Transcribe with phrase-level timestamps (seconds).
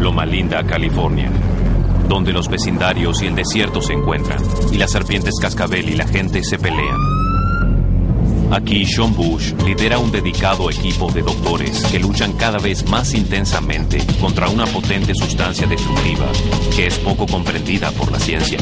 [0.00, 1.30] Loma Linda, California,
[2.08, 6.42] donde los vecindarios y el desierto se encuentran, y las serpientes cascabel y la gente
[6.42, 6.96] se pelean.
[8.50, 13.98] Aquí Sean Bush lidera un dedicado equipo de doctores que luchan cada vez más intensamente
[14.20, 16.26] contra una potente sustancia destructiva
[16.74, 18.58] que es poco comprendida por la ciencia.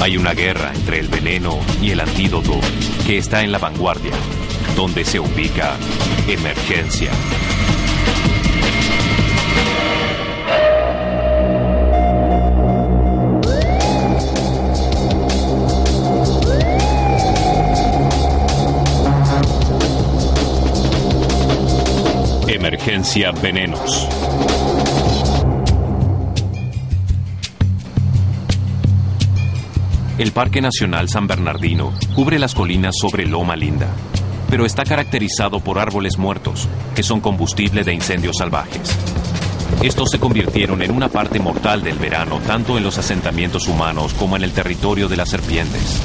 [0.00, 2.58] Hay una guerra entre el veneno y el antídoto
[3.06, 4.12] que está en la vanguardia,
[4.76, 5.78] donde se ubica
[6.28, 7.10] Emergencia.
[22.46, 24.08] Emergencia Venenos.
[30.18, 33.88] El Parque Nacional San Bernardino cubre las colinas sobre Loma Linda,
[34.50, 38.96] pero está caracterizado por árboles muertos, que son combustible de incendios salvajes.
[39.82, 44.36] Estos se convirtieron en una parte mortal del verano, tanto en los asentamientos humanos como
[44.36, 46.00] en el territorio de las serpientes.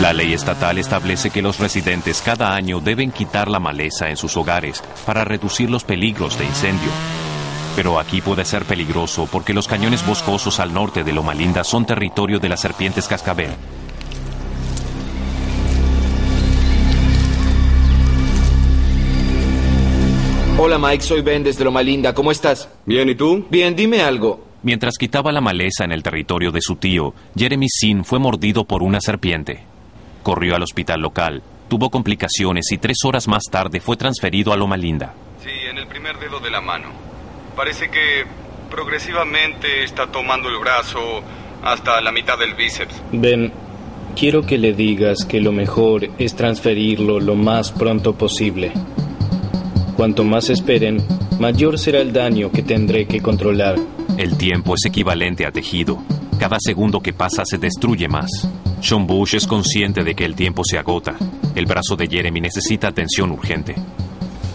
[0.00, 4.36] La ley estatal establece que los residentes cada año deben quitar la maleza en sus
[4.36, 6.90] hogares para reducir los peligros de incendio.
[7.78, 11.86] Pero aquí puede ser peligroso porque los cañones boscosos al norte de Loma Linda son
[11.86, 13.50] territorio de las serpientes cascabel.
[20.58, 22.12] Hola Mike, soy Ben desde Loma Linda.
[22.12, 22.68] ¿Cómo estás?
[22.84, 23.46] Bien, ¿y tú?
[23.48, 24.44] Bien, dime algo.
[24.64, 28.82] Mientras quitaba la maleza en el territorio de su tío, Jeremy Sin fue mordido por
[28.82, 29.62] una serpiente.
[30.24, 34.76] Corrió al hospital local, tuvo complicaciones y tres horas más tarde fue transferido a Loma
[34.76, 35.14] Linda.
[35.40, 37.07] Sí, en el primer dedo de la mano.
[37.58, 38.24] Parece que
[38.70, 41.00] progresivamente está tomando el brazo
[41.64, 42.94] hasta la mitad del bíceps.
[43.10, 43.52] Ben,
[44.14, 48.70] quiero que le digas que lo mejor es transferirlo lo más pronto posible.
[49.96, 50.98] Cuanto más esperen,
[51.40, 53.74] mayor será el daño que tendré que controlar.
[54.16, 55.98] El tiempo es equivalente a tejido.
[56.38, 58.30] Cada segundo que pasa se destruye más.
[58.80, 61.16] Sean Bush es consciente de que el tiempo se agota.
[61.56, 63.74] El brazo de Jeremy necesita atención urgente.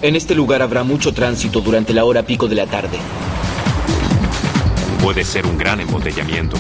[0.03, 2.97] En este lugar habrá mucho tránsito durante la hora pico de la tarde.
[5.01, 6.57] Puede ser un gran embotellamiento.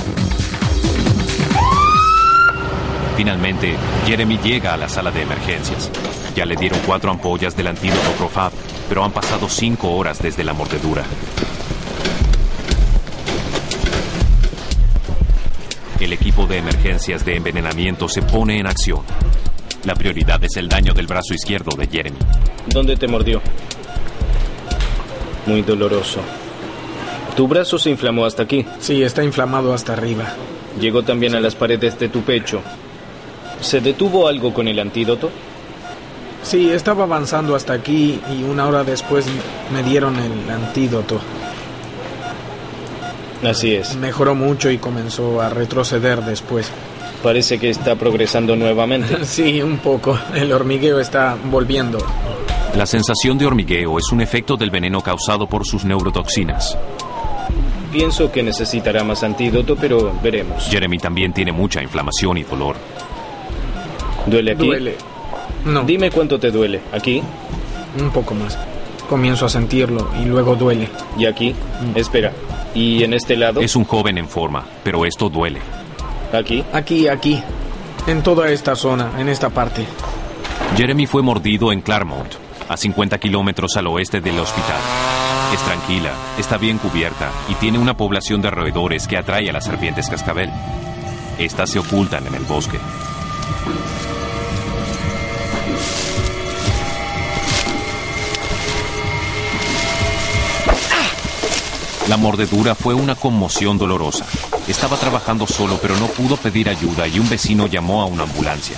[3.17, 5.91] Finalmente, Jeremy llega a la sala de emergencias.
[6.33, 8.53] Ya le dieron cuatro ampollas del antídoto Profab,
[8.87, 11.03] pero han pasado cinco horas desde la mordedura.
[15.99, 19.01] El equipo de emergencias de envenenamiento se pone en acción.
[19.85, 22.17] La prioridad es el daño del brazo izquierdo de Jeremy.
[22.67, 23.41] ¿Dónde te mordió?
[25.45, 26.21] Muy doloroso.
[27.35, 28.65] Tu brazo se inflamó hasta aquí.
[28.79, 30.33] Sí, está inflamado hasta arriba.
[30.79, 32.61] Llegó también a las paredes de tu pecho.
[33.59, 35.29] ¿Se detuvo algo con el antídoto?
[36.43, 39.25] Sí, estaba avanzando hasta aquí y una hora después
[39.73, 41.19] me dieron el antídoto.
[43.43, 43.95] Así es.
[43.97, 46.71] Mejoró mucho y comenzó a retroceder después.
[47.23, 49.17] Parece que está progresando nuevamente.
[49.25, 50.19] Sí, un poco.
[50.35, 51.97] El hormigueo está volviendo.
[52.75, 56.77] La sensación de hormigueo es un efecto del veneno causado por sus neurotoxinas.
[57.91, 60.65] Pienso que necesitará más antídoto, pero veremos.
[60.65, 62.75] Jeremy también tiene mucha inflamación y dolor.
[64.25, 64.65] ¿Duele aquí?
[64.65, 64.95] Duele.
[65.65, 66.81] No, Dime cuánto te duele.
[66.91, 67.23] ¿Aquí?
[67.99, 68.57] un poco más.
[69.07, 70.89] Comienzo a sentirlo y luego duele.
[71.17, 71.53] ¿Y aquí?
[71.95, 72.31] Espera.
[72.73, 73.61] ¿Y en este lado?
[73.61, 75.59] Es un joven en forma, pero esto duele.
[76.33, 76.63] ¿Aquí?
[76.73, 77.43] Aquí, aquí.
[78.07, 79.85] En toda esta zona, en esta parte.
[80.75, 82.33] Jeremy fue mordido en Claremont,
[82.67, 84.81] a 50 kilómetros al oeste del hospital.
[85.53, 89.65] Es tranquila, está bien cubierta y tiene una población de roedores que atrae a las
[89.65, 90.49] serpientes cascabel.
[91.37, 92.79] Estas se ocultan en el bosque.
[102.09, 104.25] La mordedura fue una conmoción dolorosa.
[104.67, 108.77] Estaba trabajando solo, pero no pudo pedir ayuda y un vecino llamó a una ambulancia.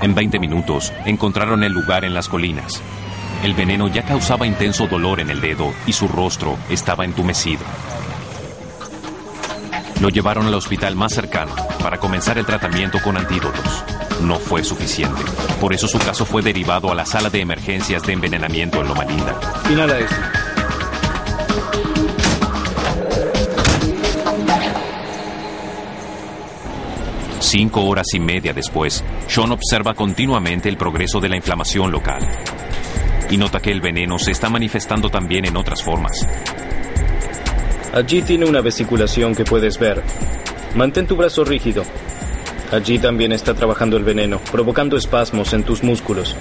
[0.00, 2.80] En 20 minutos encontraron el lugar en las colinas.
[3.42, 7.64] El veneno ya causaba intenso dolor en el dedo y su rostro estaba entumecido.
[10.00, 13.84] Lo llevaron al hospital más cercano para comenzar el tratamiento con antídotos.
[14.22, 15.20] No fue suficiente.
[15.60, 19.04] Por eso su caso fue derivado a la sala de emergencias de envenenamiento en Loma
[19.04, 19.34] Linda.
[19.68, 20.45] Inhala esto.
[27.58, 32.20] Cinco horas y media después, Sean observa continuamente el progreso de la inflamación local.
[33.30, 36.12] Y nota que el veneno se está manifestando también en otras formas.
[37.94, 40.02] Allí tiene una vesiculación que puedes ver.
[40.74, 41.82] Mantén tu brazo rígido.
[42.72, 46.36] Allí también está trabajando el veneno, provocando espasmos en tus músculos.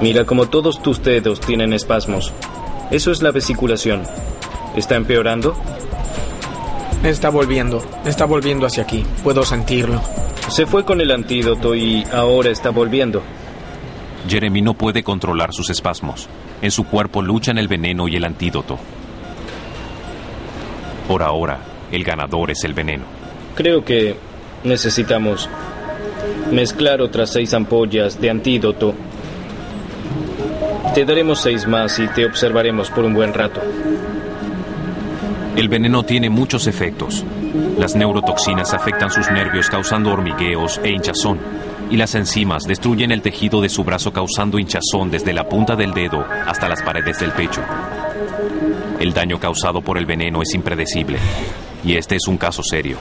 [0.00, 2.32] Mira como todos tus dedos tienen espasmos.
[2.90, 4.04] Eso es la vesiculación.
[4.74, 5.54] ¿Está empeorando?
[7.04, 9.04] Está volviendo, está volviendo hacia aquí.
[9.24, 10.00] Puedo sentirlo.
[10.48, 13.22] Se fue con el antídoto y ahora está volviendo.
[14.28, 16.28] Jeremy no puede controlar sus espasmos.
[16.60, 18.78] En su cuerpo luchan el veneno y el antídoto.
[21.08, 21.58] Por ahora,
[21.90, 23.04] el ganador es el veneno.
[23.56, 24.16] Creo que
[24.62, 25.48] necesitamos
[26.52, 28.94] mezclar otras seis ampollas de antídoto.
[30.94, 33.60] Te daremos seis más y te observaremos por un buen rato.
[35.56, 37.24] El veneno tiene muchos efectos.
[37.78, 41.38] Las neurotoxinas afectan sus nervios causando hormigueos e hinchazón.
[41.90, 45.92] Y las enzimas destruyen el tejido de su brazo causando hinchazón desde la punta del
[45.92, 47.62] dedo hasta las paredes del pecho.
[48.98, 51.18] El daño causado por el veneno es impredecible.
[51.84, 52.96] Y este es un caso serio.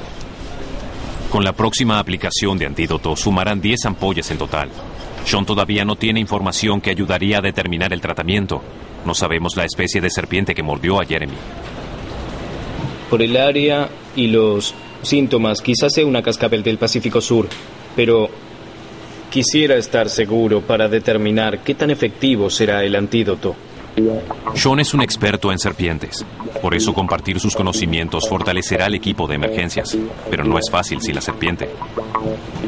[1.29, 4.69] Con la próxima aplicación de antídoto sumarán 10 ampollas en total.
[5.23, 8.61] Sean todavía no tiene información que ayudaría a determinar el tratamiento.
[9.05, 11.37] No sabemos la especie de serpiente que mordió a Jeremy.
[13.11, 17.45] Por el área y los síntomas, quizás sea una cascabel del Pacífico Sur,
[17.93, 18.29] pero
[19.29, 23.53] quisiera estar seguro para determinar qué tan efectivo será el antídoto.
[24.55, 26.25] Sean es un experto en serpientes.
[26.61, 29.97] Por eso compartir sus conocimientos fortalecerá al equipo de emergencias.
[30.29, 31.67] Pero no es fácil sin la serpiente.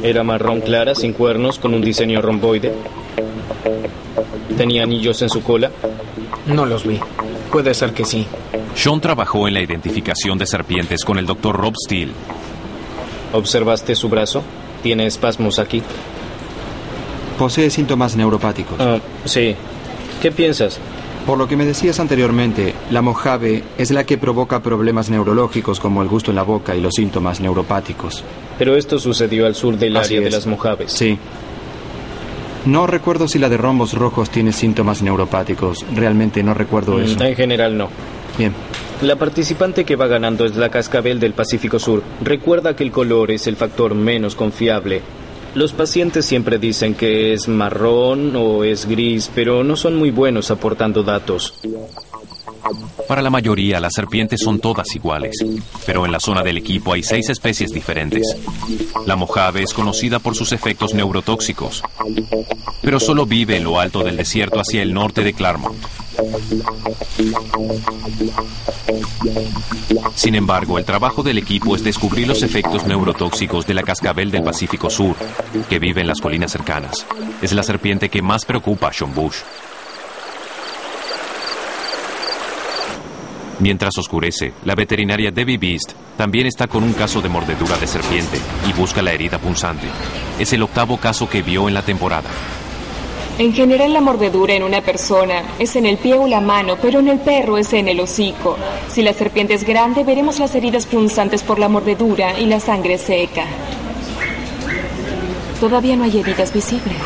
[0.04, 2.74] Era marrón clara, sin cuernos, con un diseño romboide.
[4.58, 5.72] ¿Tenía anillos en su cola?
[6.48, 7.00] No los vi.
[7.54, 8.26] Puede ser que sí.
[8.74, 11.56] Sean trabajó en la identificación de serpientes con el Dr.
[11.56, 12.12] Rob Steele.
[13.32, 14.42] ¿Observaste su brazo?
[14.82, 15.84] Tiene espasmos aquí.
[17.38, 18.80] Posee síntomas neuropáticos.
[18.80, 19.56] Ah, sí.
[20.20, 20.80] ¿Qué piensas?
[21.28, 26.02] Por lo que me decías anteriormente, la mojave es la que provoca problemas neurológicos como
[26.02, 28.24] el gusto en la boca y los síntomas neuropáticos.
[28.58, 30.92] Pero esto sucedió al sur del Así área de las mojaves.
[30.92, 31.20] Sí.
[32.66, 35.86] No recuerdo si la de rombos rojos tiene síntomas neuropáticos.
[35.96, 37.20] Realmente no recuerdo eso.
[37.20, 37.90] Mm, En general no.
[38.38, 38.54] Bien.
[39.02, 42.02] La participante que va ganando es la cascabel del Pacífico Sur.
[42.22, 45.02] Recuerda que el color es el factor menos confiable.
[45.56, 50.50] Los pacientes siempre dicen que es marrón o es gris, pero no son muy buenos
[50.50, 51.54] aportando datos.
[53.08, 55.36] Para la mayoría, las serpientes son todas iguales,
[55.86, 58.36] pero en la zona del equipo hay seis especies diferentes.
[59.06, 61.84] La mojave es conocida por sus efectos neurotóxicos,
[62.82, 65.78] pero solo vive en lo alto del desierto hacia el norte de Claremont.
[70.16, 74.44] Sin embargo, el trabajo del equipo es descubrir los efectos neurotóxicos de la cascabel del
[74.44, 75.16] Pacífico Sur,
[75.70, 77.06] que vive en las colinas cercanas.
[77.42, 79.38] Es la serpiente que más preocupa a Sean Bush.
[83.64, 88.38] Mientras oscurece, la veterinaria Debbie Beast también está con un caso de mordedura de serpiente
[88.68, 89.88] y busca la herida punzante.
[90.38, 92.30] Es el octavo caso que vio en la temporada.
[93.40, 97.00] En general la mordedura en una persona es en el pie o la mano, pero
[97.00, 98.58] en el perro es en el hocico.
[98.90, 102.98] Si la serpiente es grande, veremos las heridas punzantes por la mordedura y la sangre
[102.98, 103.46] seca.
[105.62, 106.98] Todavía no hay heridas visibles.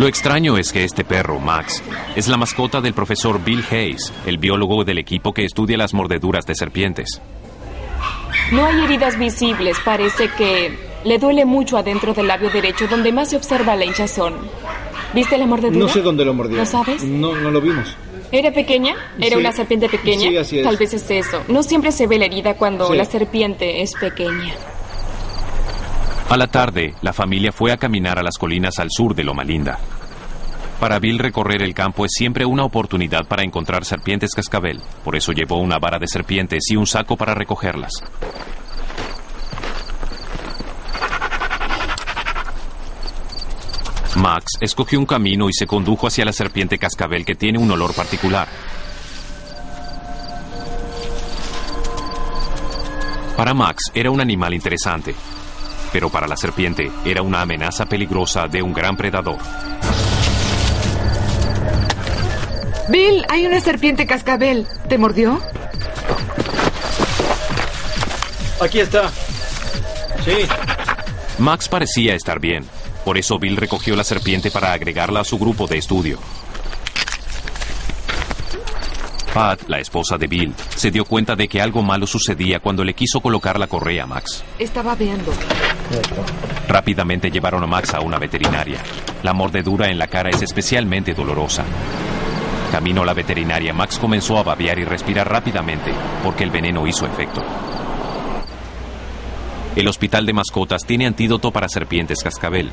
[0.00, 1.82] Lo extraño es que este perro, Max,
[2.16, 6.46] es la mascota del profesor Bill Hayes, el biólogo del equipo que estudia las mordeduras
[6.46, 7.20] de serpientes.
[8.50, 9.76] No hay heridas visibles.
[9.84, 14.36] Parece que le duele mucho adentro del labio derecho, donde más se observa la hinchazón.
[15.14, 15.78] ¿Viste la mordedura?
[15.78, 16.56] No sé dónde lo mordió.
[16.56, 17.04] ¿Lo sabes?
[17.04, 17.94] No, no lo vimos.
[18.32, 18.94] ¿Era pequeña?
[19.18, 19.40] ¿Era Sí.
[19.42, 20.30] una serpiente pequeña?
[20.30, 20.64] Sí, así es.
[20.64, 21.42] Tal vez es eso.
[21.48, 22.96] No siempre se ve la herida cuando Sí.
[22.96, 24.54] la serpiente es pequeña.
[26.30, 29.42] A la tarde, la familia fue a caminar a las colinas al sur de Loma
[29.42, 29.80] Linda.
[30.78, 35.32] Para Bill recorrer el campo es siempre una oportunidad para encontrar serpientes cascabel, por eso
[35.32, 37.90] llevó una vara de serpientes y un saco para recogerlas.
[44.14, 47.92] Max escogió un camino y se condujo hacia la serpiente cascabel que tiene un olor
[47.92, 48.46] particular.
[53.36, 55.16] Para Max era un animal interesante,
[55.92, 59.38] pero para la serpiente era una amenaza peligrosa de un gran predador.
[62.88, 64.66] Bill, hay una serpiente cascabel.
[64.88, 65.40] ¿Te mordió?
[68.60, 69.10] Aquí está.
[70.24, 70.46] Sí.
[71.38, 72.64] Max parecía estar bien.
[73.04, 76.18] Por eso Bill recogió la serpiente para agregarla a su grupo de estudio.
[79.34, 82.94] Pat, la esposa de Bill, se dio cuenta de que algo malo sucedía cuando le
[82.94, 84.42] quiso colocar la correa a Max.
[84.58, 85.32] Estaba veando.
[86.66, 88.78] Rápidamente llevaron a Max a una veterinaria.
[89.22, 91.64] La mordedura en la cara es especialmente dolorosa.
[92.72, 95.92] Camino a la veterinaria, Max comenzó a babear y respirar rápidamente
[96.24, 97.42] porque el veneno hizo efecto.
[99.76, 102.70] El hospital de mascotas tiene antídoto para serpientes cascabel,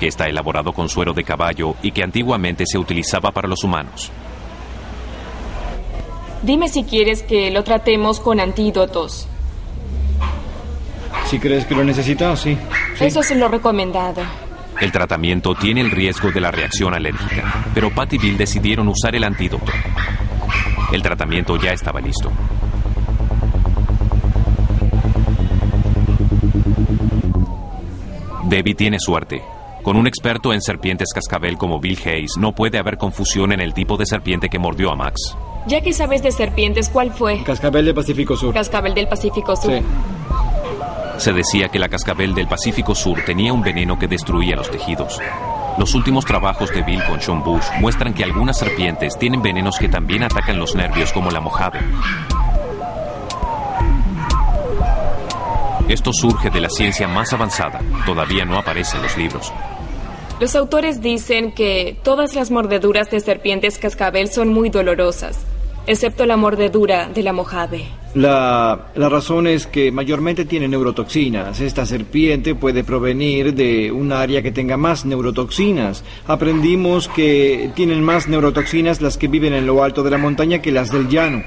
[0.00, 4.10] que está elaborado con suero de caballo y que antiguamente se utilizaba para los humanos.
[6.42, 9.26] Dime si quieres que lo tratemos con antídotos.
[11.26, 12.56] Si crees que lo necesitas, sí.
[12.96, 13.04] sí.
[13.04, 14.22] Eso es lo recomendado.
[14.80, 19.16] El tratamiento tiene el riesgo de la reacción alérgica, pero Pat y Bill decidieron usar
[19.16, 19.72] el antídoto.
[20.92, 22.30] El tratamiento ya estaba listo.
[28.44, 29.42] Debbie tiene suerte.
[29.82, 33.74] Con un experto en serpientes cascabel como Bill Hayes, no puede haber confusión en el
[33.74, 35.36] tipo de serpiente que mordió a Max.
[35.68, 37.42] Ya que sabes de serpientes, ¿cuál fue?
[37.44, 38.54] Cascabel del Pacífico Sur.
[38.54, 39.70] Cascabel del Pacífico Sur.
[39.70, 39.84] Sí.
[41.18, 45.20] Se decía que la cascabel del Pacífico Sur tenía un veneno que destruía los tejidos.
[45.76, 49.88] Los últimos trabajos de Bill con Sean Bush muestran que algunas serpientes tienen venenos que
[49.88, 51.80] también atacan los nervios como la mojave.
[55.88, 57.80] Esto surge de la ciencia más avanzada.
[58.06, 59.52] Todavía no aparece en los libros.
[60.40, 65.44] Los autores dicen que todas las mordeduras de serpientes cascabel son muy dolorosas,
[65.88, 67.86] excepto la mordedura de la mojave.
[68.14, 71.60] La, la, razón es que mayormente tiene neurotoxinas.
[71.60, 76.04] Esta serpiente puede provenir de un área que tenga más neurotoxinas.
[76.26, 80.72] Aprendimos que tienen más neurotoxinas las que viven en lo alto de la montaña que
[80.72, 81.44] las del llano.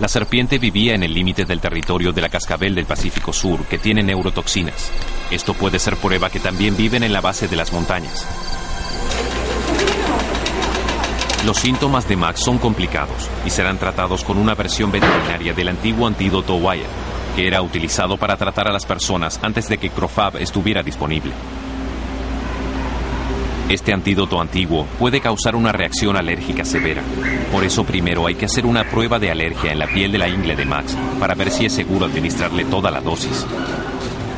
[0.00, 3.78] La serpiente vivía en el límite del territorio de la cascabel del Pacífico Sur, que
[3.78, 4.90] tiene neurotoxinas.
[5.30, 8.26] Esto puede ser prueba que también viven en la base de las montañas.
[11.46, 16.08] Los síntomas de Max son complicados y serán tratados con una versión veterinaria del antiguo
[16.08, 16.88] antídoto Wyatt,
[17.36, 21.30] que era utilizado para tratar a las personas antes de que Crofab estuviera disponible.
[23.68, 27.02] Este antídoto antiguo puede causar una reacción alérgica severa.
[27.52, 30.28] Por eso primero hay que hacer una prueba de alergia en la piel de la
[30.28, 33.46] ingle de Max para ver si es seguro administrarle toda la dosis.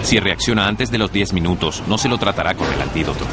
[0.02, 3.24] Si reacciona antes de los 10 minutos, no se lo tratará con el antídoto.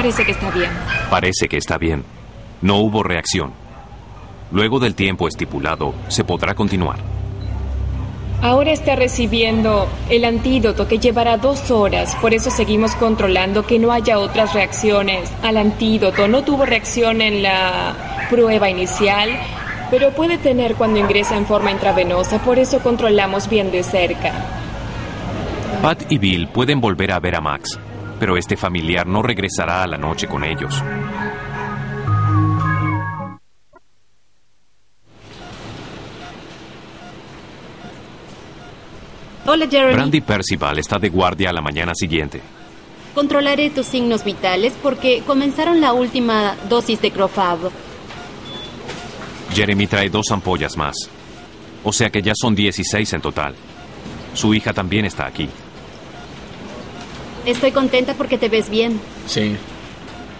[0.00, 0.70] Parece que está bien.
[1.10, 2.04] Parece que está bien.
[2.62, 3.52] No hubo reacción.
[4.50, 7.00] Luego del tiempo estipulado, se podrá continuar.
[8.40, 13.92] Ahora está recibiendo el antídoto que llevará dos horas, por eso seguimos controlando que no
[13.92, 16.26] haya otras reacciones al antídoto.
[16.28, 19.28] No tuvo reacción en la prueba inicial,
[19.90, 24.32] pero puede tener cuando ingresa en forma intravenosa, por eso controlamos bien de cerca.
[25.82, 27.78] Pat y Bill pueden volver a ver a Max,
[28.20, 30.80] pero este familiar no regresará a la noche con ellos.
[39.46, 39.94] Hola, Jeremy.
[39.94, 42.40] Brandy Percival está de guardia a la mañana siguiente.
[43.14, 47.58] Controlaré tus signos vitales porque comenzaron la última dosis de Crofab.
[49.54, 50.94] Jeremy trae dos ampollas más.
[51.82, 53.54] O sea que ya son 16 en total.
[54.34, 55.48] Su hija también está aquí.
[57.46, 59.00] Estoy contenta porque te ves bien.
[59.26, 59.56] Sí.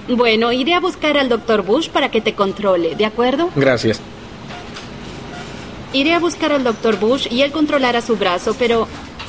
[0.08, 3.50] Bueno, iré a buscar al doctor Bush para que te controle, ¿de acuerdo?
[3.54, 4.00] Gracias.
[5.92, 8.86] Iré a buscar al doctor Bush y él controlará su brazo, pero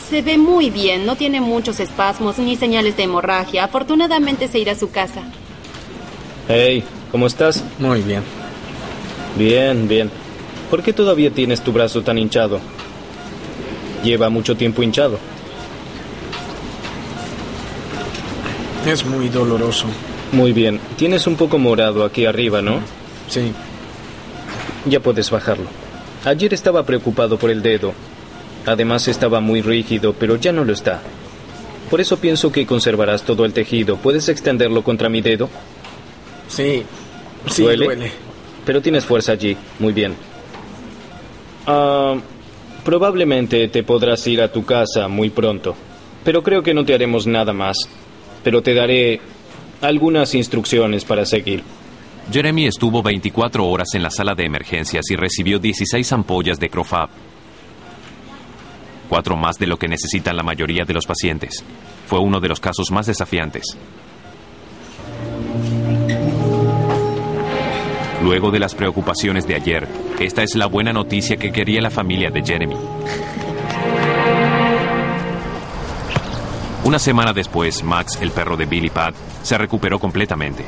[0.10, 3.64] se ve muy bien, no tiene muchos espasmos ni señales de hemorragia.
[3.64, 5.22] Afortunadamente se irá a su casa.
[6.48, 7.64] Hey, ¿cómo estás?
[7.80, 8.24] Muy bien.
[9.38, 10.12] Bien, bien.
[10.70, 12.60] ¿Por qué todavía tienes tu brazo tan hinchado?
[14.04, 15.18] Lleva mucho tiempo hinchado.
[18.86, 19.86] Es muy doloroso.
[20.32, 20.80] Muy bien.
[20.98, 22.80] Tienes un poco morado aquí arriba, ¿no?
[23.30, 23.52] Sí.
[24.86, 25.66] Ya puedes bajarlo.
[26.26, 27.94] Ayer estaba preocupado por el dedo.
[28.66, 31.02] Además estaba muy rígido, pero ya no lo está.
[31.90, 33.98] Por eso pienso que conservarás todo el tejido.
[33.98, 35.50] ¿Puedes extenderlo contra mi dedo?
[36.48, 36.84] Sí.
[37.50, 37.86] Sí, ¿Duele?
[37.86, 38.12] duele.
[38.66, 39.58] Pero tienes fuerza allí.
[39.80, 40.16] Muy bien.
[41.68, 42.16] Ah,
[42.84, 45.76] probablemente te podrás ir a tu casa muy pronto.
[46.24, 47.78] Pero creo que no te haremos nada más.
[48.44, 49.20] Pero te daré
[49.82, 51.64] algunas instrucciones para seguir.
[52.32, 57.10] Jeremy estuvo 24 horas en la sala de emergencias y recibió 16 ampollas de Crofab.
[59.10, 61.66] cuatro más de lo que necesitan la mayoría de los pacientes.
[62.08, 63.78] Fue uno de los casos más desafiantes.
[68.24, 69.88] Luego de las preocupaciones de ayer,
[70.20, 72.76] esta es la buena noticia que quería la familia de Jeremy.
[76.92, 80.66] Una semana después, Max, el perro de Billy Pat, se recuperó completamente.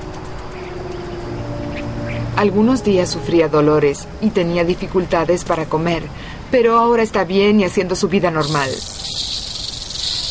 [2.38, 6.04] Algunos días sufría dolores y tenía dificultades para comer,
[6.50, 8.70] pero ahora está bien y haciendo su vida normal.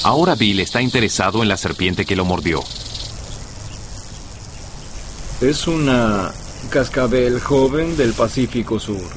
[0.03, 2.65] Ahora Bill está interesado en la serpiente que lo mordió.
[5.43, 6.33] Es una
[6.71, 9.11] cascabel joven del Pacífico Sur.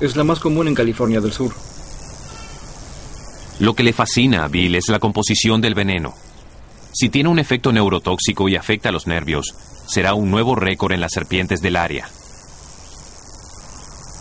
[0.00, 1.65] Es la más común en California del Sur.
[3.58, 6.14] Lo que le fascina a Bill es la composición del veneno.
[6.92, 9.54] Si tiene un efecto neurotóxico y afecta a los nervios,
[9.86, 12.08] será un nuevo récord en las serpientes del área.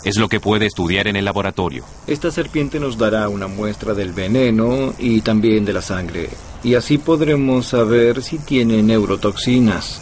[0.05, 1.83] Es lo que puede estudiar en el laboratorio.
[2.07, 6.29] Esta serpiente nos dará una muestra del veneno y también de la sangre.
[6.63, 10.01] Y así podremos saber si tiene neurotoxinas.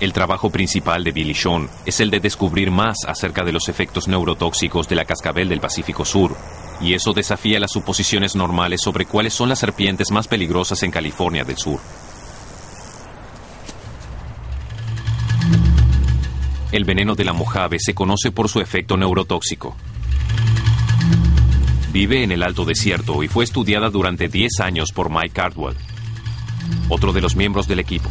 [0.00, 4.08] El trabajo principal de Billy Sean es el de descubrir más acerca de los efectos
[4.08, 6.36] neurotóxicos de la cascabel del Pacífico Sur,
[6.82, 11.44] y eso desafía las suposiciones normales sobre cuáles son las serpientes más peligrosas en California
[11.44, 11.80] del Sur.
[16.72, 19.76] El veneno de la mojave se conoce por su efecto neurotóxico.
[21.92, 25.76] Vive en el Alto Desierto y fue estudiada durante 10 años por Mike Cardwell,
[26.88, 28.08] otro de los miembros del equipo.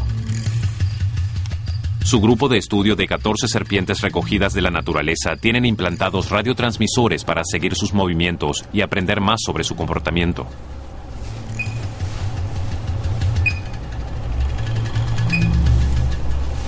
[2.03, 7.43] Su grupo de estudio de 14 serpientes recogidas de la naturaleza tienen implantados radiotransmisores para
[7.43, 10.47] seguir sus movimientos y aprender más sobre su comportamiento.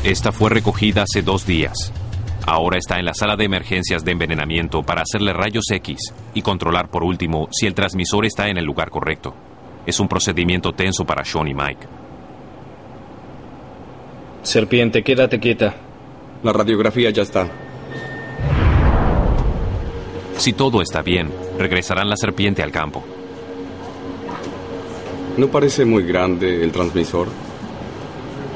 [0.04, 1.92] Esta fue recogida hace dos días.
[2.46, 5.98] Ahora está en la sala de emergencias de envenenamiento para hacerle rayos X
[6.34, 9.34] y controlar por último si el transmisor está en el lugar correcto.
[9.86, 12.03] Es un procedimiento tenso para Sean y Mike.
[14.44, 15.74] Serpiente, quédate quieta.
[16.44, 17.48] La radiografía ya está.
[20.38, 23.04] Si todo está bien, regresarán la serpiente al campo.
[25.38, 27.30] ¿No parece muy grande el transmisor?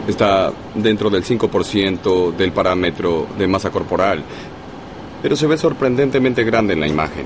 [0.10, 4.22] Está dentro del 5% del parámetro de masa corporal,
[5.22, 7.26] pero se ve sorprendentemente grande en la imagen.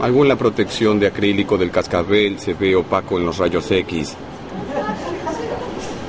[0.00, 4.16] Algo en la protección de acrílico del cascabel se ve opaco en los rayos X.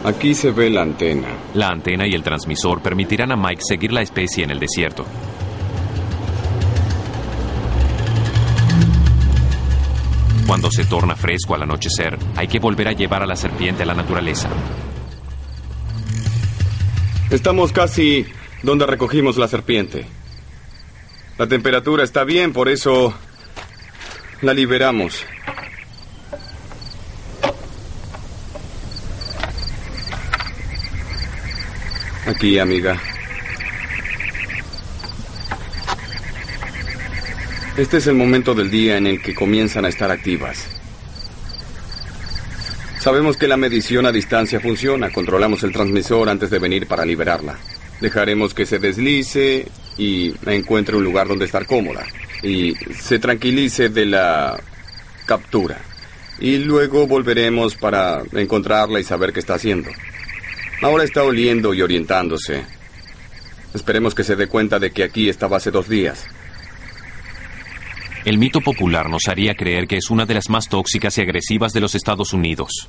[0.06, 1.30] Aquí se ve la antena.
[1.56, 5.04] La antena y el transmisor permitirán a Mike seguir la especie en el desierto.
[10.46, 13.88] Cuando se torna fresco al anochecer, hay que volver a llevar a la serpiente a
[13.88, 14.48] la naturaleza.
[17.32, 18.28] Estamos casi
[18.62, 20.06] donde recogimos la serpiente.
[21.40, 23.12] La temperatura está bien, por eso
[24.44, 25.26] la liberamos.
[32.26, 33.00] Aquí, amiga.
[37.78, 40.66] Este es el momento del día en el que comienzan a estar activas.
[43.00, 45.12] Sabemos que la medición a distancia funciona.
[45.12, 47.58] Controlamos el transmisor antes de venir para liberarla.
[48.02, 52.08] Dejaremos que se deslice y encuentre un lugar donde estar cómoda.
[52.42, 54.60] Y se tranquilice de la
[55.28, 55.78] captura.
[56.40, 59.92] Y luego volveremos para encontrarla y saber qué está haciendo.
[60.82, 62.66] Ahora está oliendo y orientándose.
[63.74, 66.26] Esperemos que se dé cuenta de que aquí estaba hace dos días.
[68.26, 71.74] El mito popular nos haría creer que es una de las más tóxicas y agresivas
[71.74, 72.88] de los Estados Unidos.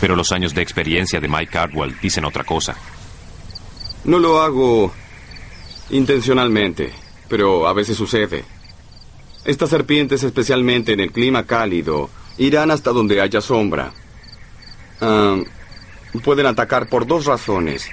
[0.00, 2.76] Pero los años de experiencia de Mike Cardwell dicen otra cosa.
[4.04, 4.92] No lo hago
[5.90, 6.92] intencionalmente,
[7.28, 8.44] pero a veces sucede.
[9.44, 13.92] Estas serpientes, especialmente en el clima cálido, irán hasta donde haya sombra.
[14.98, 17.88] Pueden atacar por dos razones.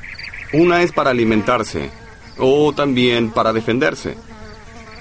[0.53, 1.89] Una es para alimentarse
[2.37, 4.15] o también para defenderse.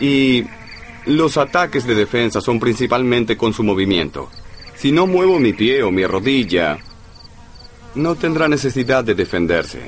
[0.01, 0.45] Y
[1.07, 4.31] los ataques de defensa son principalmente con su movimiento.
[4.77, 6.79] Si no muevo mi pie o mi rodilla,
[7.95, 9.81] no tendrá necesidad de defenderse.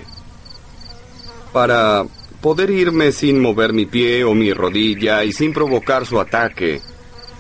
[1.53, 2.05] Para
[2.40, 6.81] poder irme sin mover mi pie o mi rodilla y sin provocar su ataque,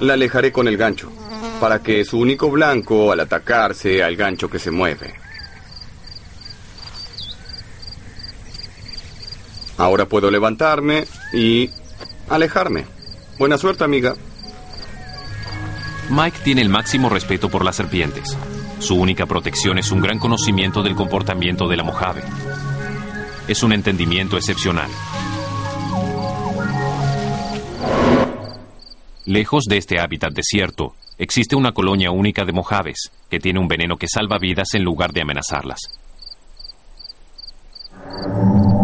[0.00, 1.12] la alejaré con el gancho
[1.64, 5.14] para que su único blanco al atacar sea el gancho que se mueve.
[9.78, 11.70] Ahora puedo levantarme y
[12.28, 12.84] alejarme.
[13.38, 14.14] Buena suerte, amiga.
[16.10, 18.36] Mike tiene el máximo respeto por las serpientes.
[18.78, 22.22] Su única protección es un gran conocimiento del comportamiento de la mojave.
[23.48, 24.90] Es un entendimiento excepcional.
[29.24, 33.96] Lejos de este hábitat desierto, existe una colonia única de mojaves, que tiene un veneno
[33.96, 35.78] que salva vidas en lugar de amenazarlas.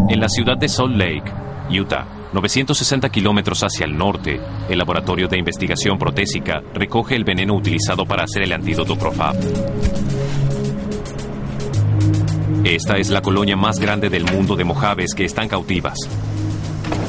[0.09, 1.33] En la ciudad de Salt Lake,
[1.71, 8.05] Utah, 960 kilómetros hacia el norte, el Laboratorio de Investigación Protésica recoge el veneno utilizado
[8.07, 9.37] para hacer el antídoto Profab.
[12.65, 15.99] Esta es la colonia más grande del mundo de mojaves que están cautivas.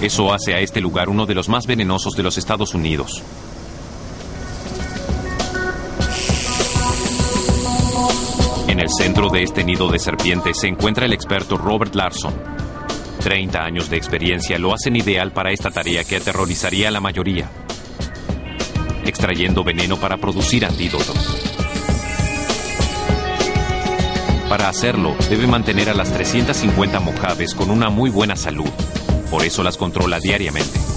[0.01, 3.21] Eso hace a este lugar uno de los más venenosos de los Estados Unidos.
[8.71, 12.33] En el centro de este nido de serpientes se encuentra el experto Robert Larson.
[13.19, 17.51] 30 años de experiencia lo hacen ideal para esta tarea que aterrorizaría a la mayoría.
[19.05, 21.17] Extrayendo veneno para producir antídotos.
[24.47, 28.69] Para hacerlo, debe mantener a las 350 mojaves con una muy buena salud.
[29.29, 30.90] Por eso las controla diariamente.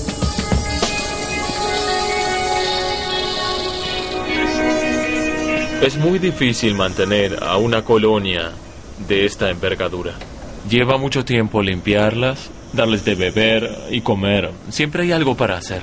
[5.85, 8.53] Es muy difícil mantener a una colonia
[9.07, 10.15] de esta envergadura.
[10.69, 14.51] Lleva mucho tiempo limpiarlas, darles de beber y comer.
[14.71, 15.83] Siempre hay algo para hacer.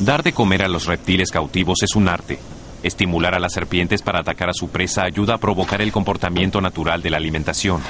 [0.00, 2.40] Dar de comer a los reptiles cautivos es un arte,
[2.82, 7.02] Estimular a las serpientes para atacar a su presa ayuda a provocar el comportamiento natural
[7.02, 7.82] de la alimentación.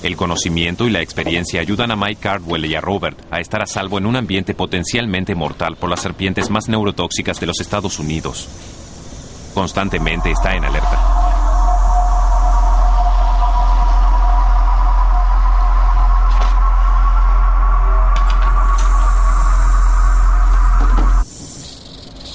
[0.00, 3.66] El conocimiento y la experiencia ayudan a Mike Cardwell y a Robert a estar a
[3.66, 8.48] salvo en un ambiente potencialmente mortal por las serpientes más neurotóxicas de los Estados Unidos.
[9.54, 11.18] Constantemente está en alerta.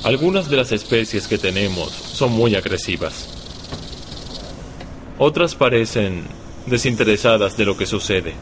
[0.04, 3.30] Algunas de las especies que tenemos son muy agresivas.
[5.18, 8.34] Otras parecen desinteresadas de lo que sucede.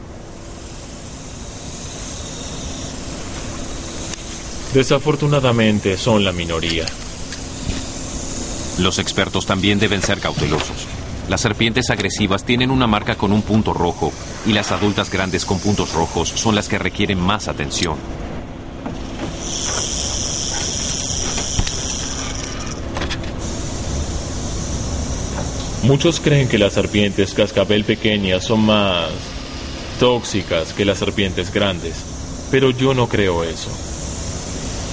[4.74, 6.86] Desafortunadamente son la minoría.
[8.78, 10.86] Los expertos también deben ser cautelosos.
[11.28, 14.12] Las serpientes agresivas tienen una marca con un punto rojo
[14.46, 17.96] y las adultas grandes con puntos rojos son las que requieren más atención.
[25.82, 29.10] Muchos creen que las serpientes cascabel pequeñas son más
[29.98, 31.94] tóxicas que las serpientes grandes,
[32.52, 33.70] pero yo no creo eso.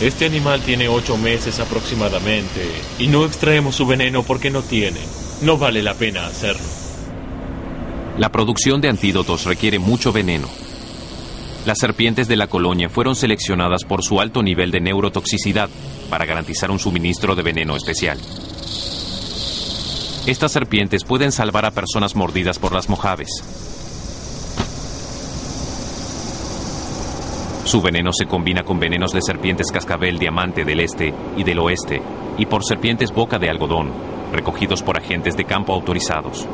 [0.02, 2.62] Este animal tiene ocho meses aproximadamente
[2.98, 5.00] y no extraemos su veneno porque no tiene.
[5.44, 6.66] No vale la pena hacerlo.
[8.18, 10.50] La producción de antídotos requiere mucho veneno.
[11.66, 15.70] Las serpientes de la colonia fueron seleccionadas por su alto nivel de neurotoxicidad
[16.10, 18.18] para garantizar un suministro de veneno especial.
[20.30, 23.30] Estas serpientes pueden salvar a personas mordidas por las mojaves.
[27.66, 32.00] Su veneno se combina con venenos de serpientes cascabel diamante del este y del oeste
[32.38, 33.92] y por serpientes boca de algodón,
[34.32, 36.48] recogidos por agentes de campo autorizados.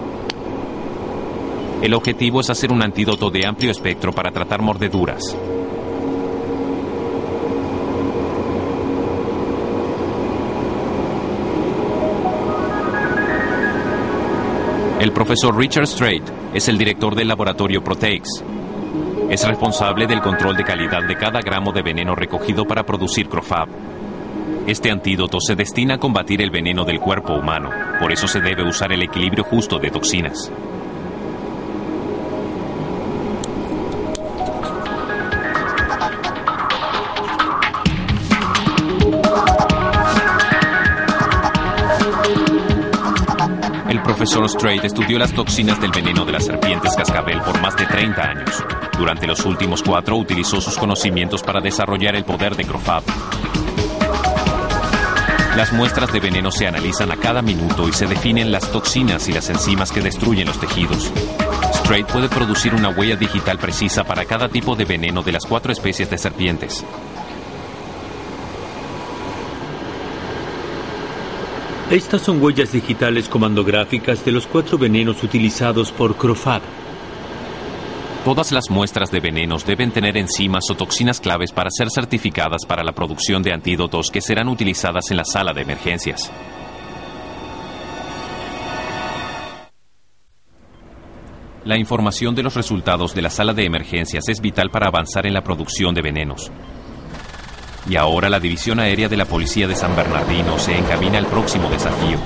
[1.81, 5.35] El objetivo es hacer un antídoto de amplio espectro para tratar mordeduras,
[15.05, 18.23] El profesor Richard Strait es el director del laboratorio Proteix.
[19.29, 23.67] Es responsable del control de calidad de cada gramo de veneno recogido para producir Crofab.
[24.65, 28.67] Este antídoto se destina a combatir el veneno del cuerpo humano, por eso se debe
[28.67, 30.51] usar el equilibrio justo de toxinas.
[44.25, 48.23] Profesor Strait estudió las toxinas del veneno de las serpientes cascabel por más de 30
[48.23, 48.63] años.
[48.97, 53.03] Durante los últimos cuatro utilizó sus conocimientos para desarrollar el poder de Crofab.
[55.55, 59.31] Las muestras de veneno se analizan a cada minuto y se definen las toxinas y
[59.31, 61.11] las enzimas que destruyen los tejidos.
[61.75, 65.71] Strait puede producir una huella digital precisa para cada tipo de veneno de las cuatro
[65.71, 66.83] especies de serpientes.
[71.89, 76.63] Estas son huellas digitales comandográficas de los cuatro venenos utilizados por Crofab.
[78.24, 82.84] Todas las muestras de venenos deben tener enzimas o toxinas claves para ser certificadas para
[82.84, 86.32] la producción de antídotos que serán utilizadas en la sala de emergencias.
[91.65, 95.36] La información de los resultados de la sala de emergencias es vital para avanzar en
[95.36, 96.52] la producción de venenos.
[97.88, 101.69] Y ahora la División Aérea de la Policía de San Bernardino se encamina al próximo
[101.69, 102.17] desafío.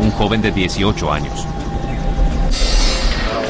[0.00, 1.46] Un joven de 18 años.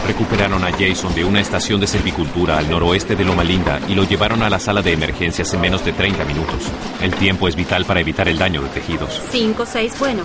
[0.07, 4.05] Recuperaron a Jason de una estación de servicultura al noroeste de Loma Linda y lo
[4.05, 6.71] llevaron a la sala de emergencias en menos de 30 minutos.
[7.01, 9.23] El tiempo es vital para evitar el daño de tejidos.
[9.31, 10.23] Cinco, seis, bueno.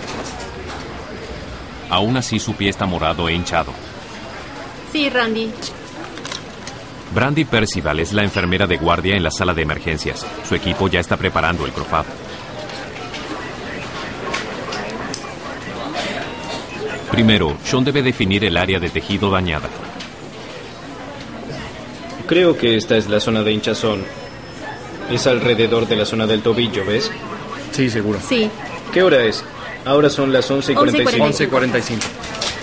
[1.88, 3.72] Aún así su pie está morado e hinchado.
[4.92, 5.50] Sí, Randy.
[7.12, 10.24] Brandy Percival es la enfermera de guardia en la sala de emergencias.
[10.48, 12.04] Su equipo ya está preparando el crofab.
[17.10, 19.68] Primero, Sean debe definir el área de tejido dañada.
[22.28, 24.04] Creo que esta es la zona de hinchazón.
[25.10, 27.10] Es alrededor de la zona del tobillo, ¿ves?
[27.72, 28.20] Sí, seguro.
[28.26, 28.48] Sí.
[28.92, 29.44] ¿Qué hora es?
[29.84, 31.24] Ahora son las 11 y 45.
[31.24, 32.02] 11 y 45.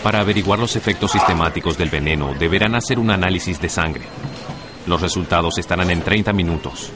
[0.01, 4.03] Para averiguar los efectos sistemáticos del veneno, deberán hacer un análisis de sangre.
[4.87, 6.91] Los resultados estarán en 30 minutos.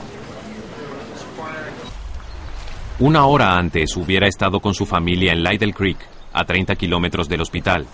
[3.00, 5.98] Una hora antes hubiera estado con su familia en Lydell Creek,
[6.32, 7.86] a 30 kilómetros del hospital,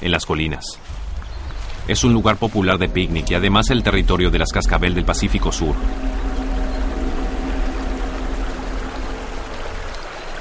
[0.00, 0.78] en las colinas.
[1.88, 5.50] Es un lugar popular de picnic y además el territorio de las cascabel del Pacífico
[5.50, 5.74] Sur.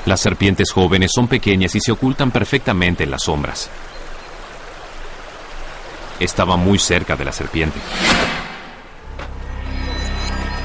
[0.05, 3.69] Las serpientes jóvenes son pequeñas y se ocultan perfectamente en las sombras.
[6.19, 7.79] Estaba muy cerca de la serpiente.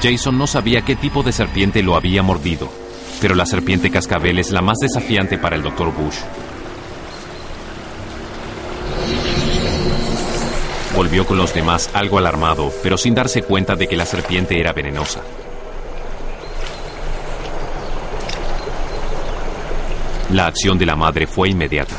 [0.03, 2.69] Jason no sabía qué tipo de serpiente lo había mordido,
[3.21, 5.93] pero la serpiente cascabel es la más desafiante para el Dr.
[5.93, 6.17] Bush.
[10.93, 14.73] Volvió con los demás algo alarmado, pero sin darse cuenta de que la serpiente era
[14.73, 15.21] venenosa.
[20.33, 21.95] La acción de la madre fue inmediata.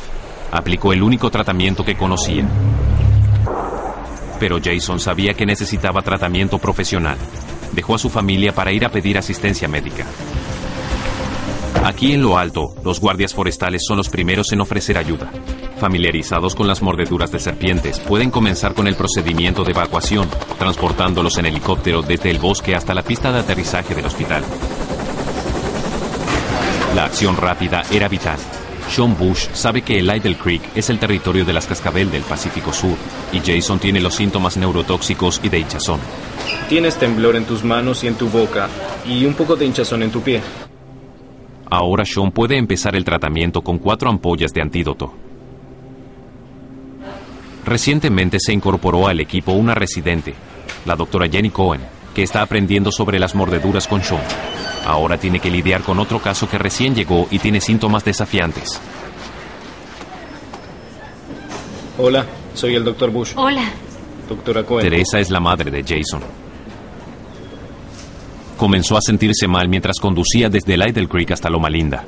[0.52, 2.46] Aplicó el único tratamiento que conocía.
[4.38, 7.16] Pero Jason sabía que necesitaba tratamiento profesional.
[7.74, 10.06] Dejó a su familia para ir a pedir asistencia médica.
[11.84, 15.30] Aquí en lo alto, los guardias forestales son los primeros en ofrecer ayuda.
[15.78, 21.46] Familiarizados con las mordeduras de serpientes, pueden comenzar con el procedimiento de evacuación, transportándolos en
[21.46, 24.42] helicóptero desde el bosque hasta la pista de aterrizaje del hospital.
[26.94, 28.38] La acción rápida era vital.
[28.88, 32.72] Sean Bush sabe que el Idle Creek es el territorio de las cascabel del Pacífico
[32.72, 32.96] Sur
[33.32, 36.00] y Jason tiene los síntomas neurotóxicos y de hinchazón.
[36.68, 38.68] Tienes temblor en tus manos y en tu boca
[39.06, 40.40] y un poco de hinchazón en tu pie.
[41.70, 45.12] Ahora Sean puede empezar el tratamiento con cuatro ampollas de antídoto.
[47.64, 50.34] Recientemente se incorporó al equipo una residente,
[50.84, 51.80] la doctora Jenny Cohen,
[52.14, 54.20] que está aprendiendo sobre las mordeduras con Sean.
[54.84, 58.80] Ahora tiene que lidiar con otro caso que recién llegó y tiene síntomas desafiantes.
[61.96, 63.32] Hola, soy el doctor Bush.
[63.36, 63.64] Hola.
[64.28, 64.88] Doctora Cohen.
[64.88, 66.22] Teresa es la madre de Jason.
[68.56, 72.04] Comenzó a sentirse mal mientras conducía desde Idle Creek hasta Loma Linda.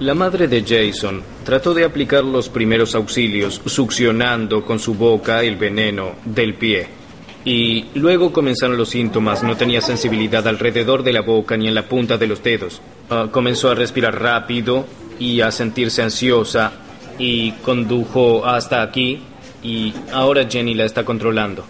[0.00, 5.56] La madre de Jason trató de aplicar los primeros auxilios succionando con su boca el
[5.56, 7.05] veneno del pie.
[7.46, 9.44] Y luego comenzaron los síntomas.
[9.44, 12.82] No tenía sensibilidad alrededor de la boca ni en la punta de los dedos.
[13.08, 14.84] Ah, comenzó a respirar rápido
[15.20, 16.72] y a sentirse ansiosa
[17.18, 19.20] y condujo hasta aquí
[19.62, 21.64] y ahora Jenny la está controlando.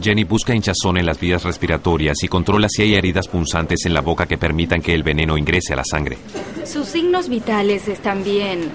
[0.00, 4.00] Jenny busca hinchazón en las vías respiratorias y controla si hay heridas punzantes en la
[4.00, 6.18] boca que permitan que el veneno ingrese a la sangre.
[6.64, 8.70] Sus signos vitales están bien.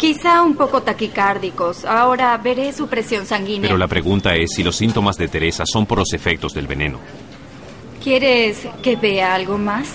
[0.00, 1.84] Quizá un poco taquicárdicos.
[1.84, 3.68] Ahora veré su presión sanguínea.
[3.68, 6.98] Pero la pregunta es si los síntomas de Teresa son por los efectos del veneno.
[8.02, 9.90] ¿Quieres que vea algo más?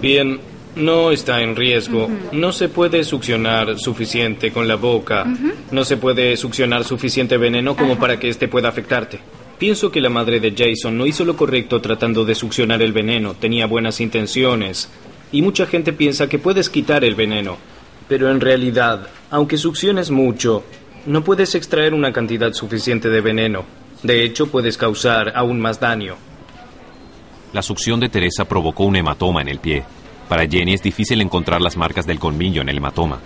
[0.00, 0.40] Bien,
[0.74, 2.08] no está en riesgo.
[2.32, 5.26] No se puede succionar suficiente con la boca.
[5.70, 9.20] No se puede succionar suficiente veneno como para que éste pueda afectarte.
[9.58, 13.34] Pienso que la madre de Jason no hizo lo correcto tratando de succionar el veneno.
[13.34, 14.88] Tenía buenas intenciones.
[15.30, 17.58] Y mucha gente piensa que puedes quitar el veneno.
[18.08, 20.64] Pero en realidad, aunque succiones mucho,
[21.06, 23.64] no puedes extraer una cantidad suficiente de veneno.
[24.02, 26.16] De hecho, puedes causar aún más daño.
[27.52, 29.84] La succión de Teresa provocó un hematoma en el pie.
[30.28, 33.20] Para Jenny es difícil encontrar las marcas del colmillo en el hematoma.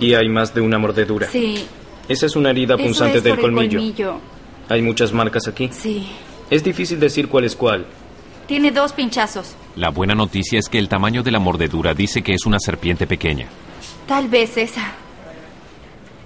[0.00, 1.28] Y hay más de una mordedura.
[1.28, 1.64] Sí.
[2.08, 3.78] Esa es una herida Eso punzante es del por el colmillo.
[3.78, 4.14] colmillo.
[4.68, 5.68] Hay muchas marcas aquí.
[5.70, 6.08] Sí.
[6.50, 7.86] Es difícil decir cuál es cuál.
[8.52, 9.56] Tiene dos pinchazos.
[9.76, 13.06] La buena noticia es que el tamaño de la mordedura dice que es una serpiente
[13.06, 13.46] pequeña.
[14.06, 14.92] Tal vez esa.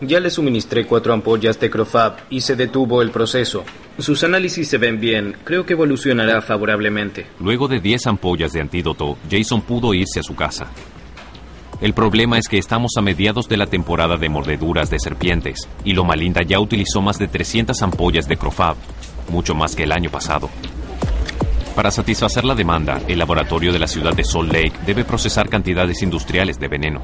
[0.00, 3.62] Ya le suministré cuatro ampollas de Crofab y se detuvo el proceso.
[4.00, 5.36] Sus análisis se ven bien.
[5.44, 7.28] Creo que evolucionará favorablemente.
[7.38, 10.66] Luego de 10 ampollas de antídoto, Jason pudo irse a su casa.
[11.80, 15.92] El problema es que estamos a mediados de la temporada de mordeduras de serpientes y
[15.92, 18.74] Loma Linda ya utilizó más de 300 ampollas de Crofab,
[19.30, 20.50] mucho más que el año pasado.
[21.76, 26.00] Para satisfacer la demanda, el laboratorio de la ciudad de Salt Lake debe procesar cantidades
[26.00, 27.02] industriales de veneno.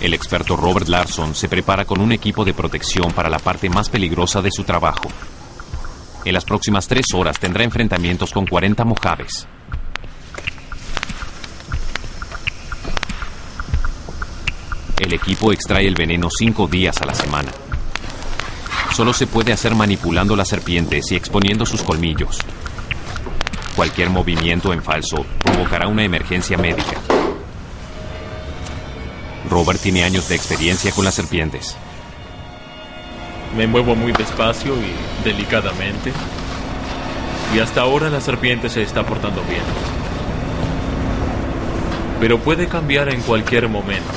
[0.00, 3.90] El experto Robert Larson se prepara con un equipo de protección para la parte más
[3.90, 5.08] peligrosa de su trabajo.
[6.24, 9.48] En las próximas tres horas tendrá enfrentamientos con 40 mojaves.
[15.00, 17.50] El equipo extrae el veneno cinco días a la semana.
[18.98, 22.40] Solo se puede hacer manipulando las serpientes y exponiendo sus colmillos.
[23.76, 27.00] Cualquier movimiento en falso provocará una emergencia médica.
[29.48, 31.76] Robert tiene años de experiencia con las serpientes.
[33.56, 34.92] Me muevo muy despacio y
[35.24, 36.12] delicadamente.
[37.54, 39.62] Y hasta ahora la serpiente se está portando bien.
[42.18, 44.10] Pero puede cambiar en cualquier momento.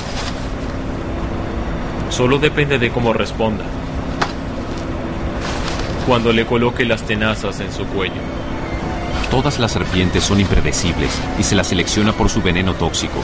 [2.09, 3.65] Solo depende de cómo responda.
[6.11, 8.19] Cuando le coloque las tenazas en su cuello.
[9.29, 13.17] Todas las serpientes son impredecibles y se las selecciona por su veneno tóxico.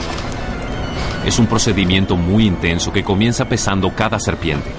[1.26, 4.70] Es un procedimiento muy intenso que comienza pesando cada serpiente.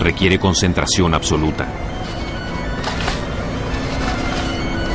[0.00, 1.66] Requiere concentración absoluta.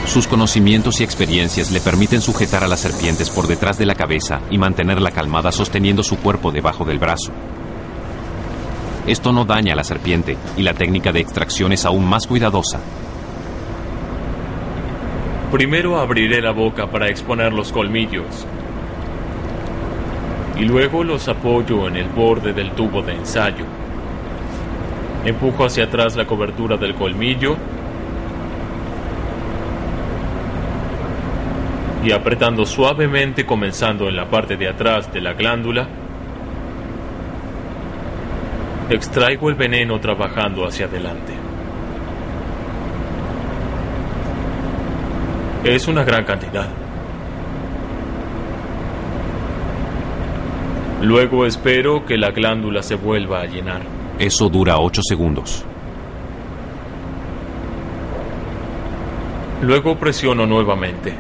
[0.06, 4.42] Sus conocimientos y experiencias le permiten sujetar a las serpientes por detrás de la cabeza
[4.52, 7.32] y mantenerla calmada sosteniendo su cuerpo debajo del brazo.
[9.08, 12.82] Esto no daña a la serpiente y la técnica de extracción es aún más cuidadosa.
[15.50, 18.46] Primero abriré la boca para exponer los colmillos.
[20.60, 23.64] Y luego los apoyo en el borde del tubo de ensayo.
[25.24, 27.56] Empujo hacia atrás la cobertura del colmillo
[32.04, 35.88] y apretando suavemente comenzando en la parte de atrás de la glándula,
[38.90, 41.34] extraigo el veneno trabajando hacia adelante.
[45.64, 46.68] Es una gran cantidad.
[51.02, 53.82] Luego espero que la glándula se vuelva a llenar.
[54.18, 55.66] Eso dura 8 segundos.
[59.62, 61.14] Luego presiono nuevamente.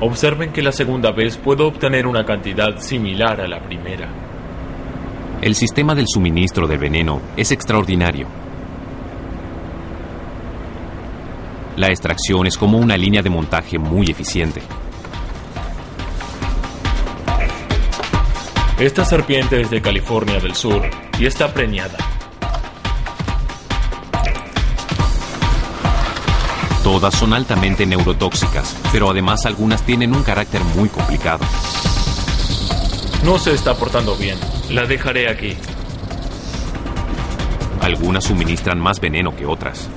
[0.00, 4.29] Observen que la segunda vez puedo obtener una cantidad similar a la primera.
[5.42, 8.26] El sistema del suministro del veneno es extraordinario.
[11.76, 14.60] La extracción es como una línea de montaje muy eficiente.
[18.78, 20.82] Esta serpiente es de California del Sur
[21.18, 21.96] y está preñada.
[26.84, 31.46] Todas son altamente neurotóxicas, pero además algunas tienen un carácter muy complicado.
[33.24, 34.38] No se está portando bien.
[34.72, 35.56] La dejaré aquí.
[37.80, 39.90] Algunas suministran más veneno que otras.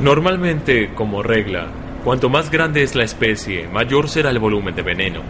[0.00, 1.66] Normalmente, como regla,
[2.04, 5.22] cuanto más grande es la especie, mayor será el volumen de veneno.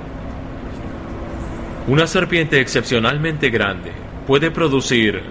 [1.89, 3.93] Una serpiente excepcionalmente grande
[4.27, 5.23] puede producir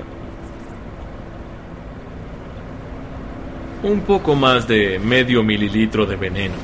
[3.83, 6.55] un poco más de medio mililitro de veneno.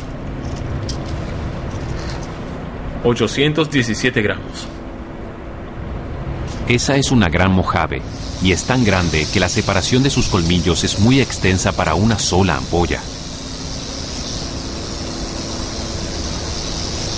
[3.03, 4.70] 817 gramos.
[6.71, 8.01] Esa es una gran mojave
[8.41, 12.17] y es tan grande que la separación de sus colmillos es muy extensa para una
[12.17, 13.01] sola ampolla.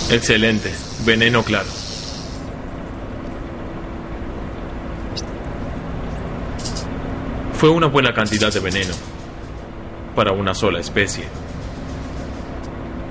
[0.09, 0.73] Excelente.
[1.05, 1.67] Veneno claro.
[7.53, 8.95] Fue una buena cantidad de veneno
[10.15, 11.25] para una sola especie.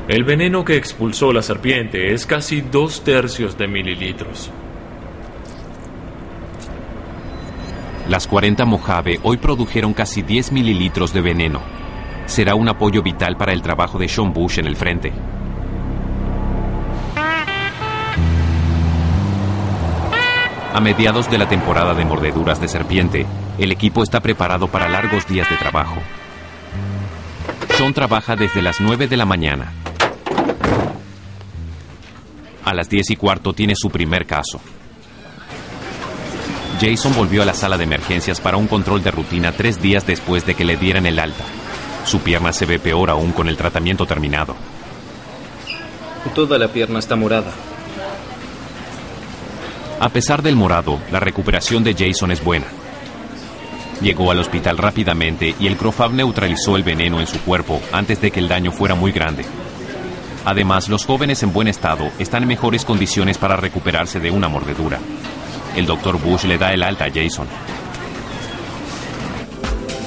[0.08, 4.50] El veneno que expulsó la serpiente es casi dos tercios de mililitros.
[8.12, 11.62] Las 40 Mojave hoy produjeron casi 10 mililitros de veneno.
[12.26, 15.14] Será un apoyo vital para el trabajo de Sean Bush en el frente.
[20.74, 23.24] A mediados de la temporada de mordeduras de serpiente,
[23.56, 25.96] el equipo está preparado para largos días de trabajo.
[27.78, 29.72] Sean trabaja desde las 9 de la mañana.
[32.62, 34.60] A las 10 y cuarto tiene su primer caso.
[36.82, 40.44] Jason volvió a la sala de emergencias para un control de rutina tres días después
[40.44, 41.44] de que le dieran el alta.
[42.04, 44.56] Su pierna se ve peor aún con el tratamiento terminado.
[46.34, 47.52] Toda la pierna está morada.
[50.00, 52.66] A pesar del morado, la recuperación de Jason es buena.
[54.00, 58.32] Llegó al hospital rápidamente y el Crofab neutralizó el veneno en su cuerpo antes de
[58.32, 59.44] que el daño fuera muy grande.
[60.44, 64.98] Además, los jóvenes en buen estado están en mejores condiciones para recuperarse de una mordedura.
[65.76, 66.18] El Dr.
[66.20, 67.46] Bush le da el alta a Jason.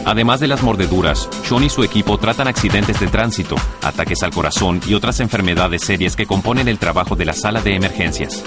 [0.05, 4.79] Además de las mordeduras, Sean y su equipo tratan accidentes de tránsito, ataques al corazón
[4.85, 8.43] y otras enfermedades serias que componen el trabajo de la sala de emergencias.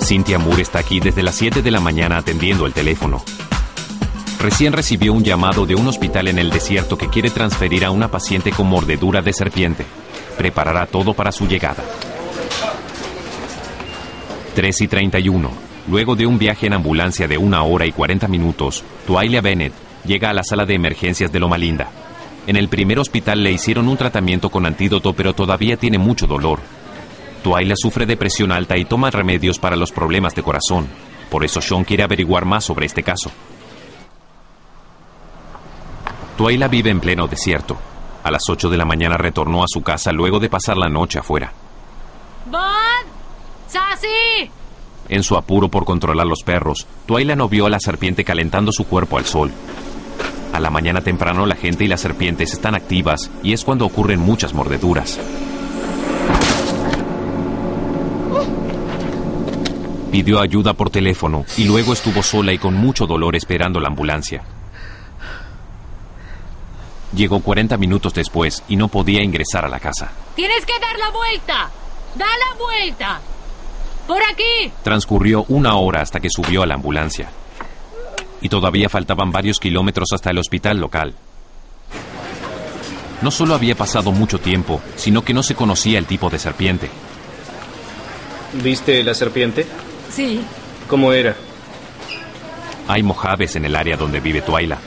[0.00, 3.22] Cynthia Moore está aquí desde las 7 de la mañana atendiendo el teléfono.
[4.40, 8.10] Recién recibió un llamado de un hospital en el desierto que quiere transferir a una
[8.10, 9.84] paciente con mordedura de serpiente.
[10.38, 11.84] Preparará todo para su llegada.
[14.54, 15.50] 3 y 31.
[15.88, 19.72] Luego de un viaje en ambulancia de una hora y 40 minutos, Twyla Bennett
[20.04, 21.88] llega a la sala de emergencias de Loma Linda.
[22.46, 26.60] En el primer hospital le hicieron un tratamiento con antídoto, pero todavía tiene mucho dolor.
[27.42, 30.88] Twyla sufre de presión alta y toma remedios para los problemas de corazón.
[31.30, 33.30] Por eso Sean quiere averiguar más sobre este caso.
[36.36, 37.78] Twyla vive en pleno desierto.
[38.22, 41.18] A las 8 de la mañana retornó a su casa luego de pasar la noche
[41.18, 41.52] afuera.
[42.46, 43.19] ¡Bud!
[43.70, 44.50] ¡Sassy!
[45.08, 48.86] En su apuro por controlar los perros, Twyla no vio a la serpiente calentando su
[48.86, 49.50] cuerpo al sol.
[50.52, 54.20] A la mañana temprano la gente y las serpientes están activas y es cuando ocurren
[54.20, 55.18] muchas mordeduras.
[60.10, 64.42] Pidió ayuda por teléfono y luego estuvo sola y con mucho dolor esperando la ambulancia.
[67.14, 70.10] Llegó 40 minutos después y no podía ingresar a la casa.
[70.34, 71.70] ¡Tienes que dar la vuelta!
[72.16, 73.20] ¡Da la vuelta!
[74.10, 74.72] ¡Por aquí!
[74.82, 77.30] Transcurrió una hora hasta que subió a la ambulancia.
[78.40, 81.14] Y todavía faltaban varios kilómetros hasta el hospital local.
[83.22, 86.90] No solo había pasado mucho tiempo, sino que no se conocía el tipo de serpiente.
[88.64, 89.64] ¿Viste la serpiente?
[90.10, 90.40] Sí.
[90.88, 91.36] ¿Cómo era?
[92.88, 94.78] Hay mojaves en el área donde vive Twyla.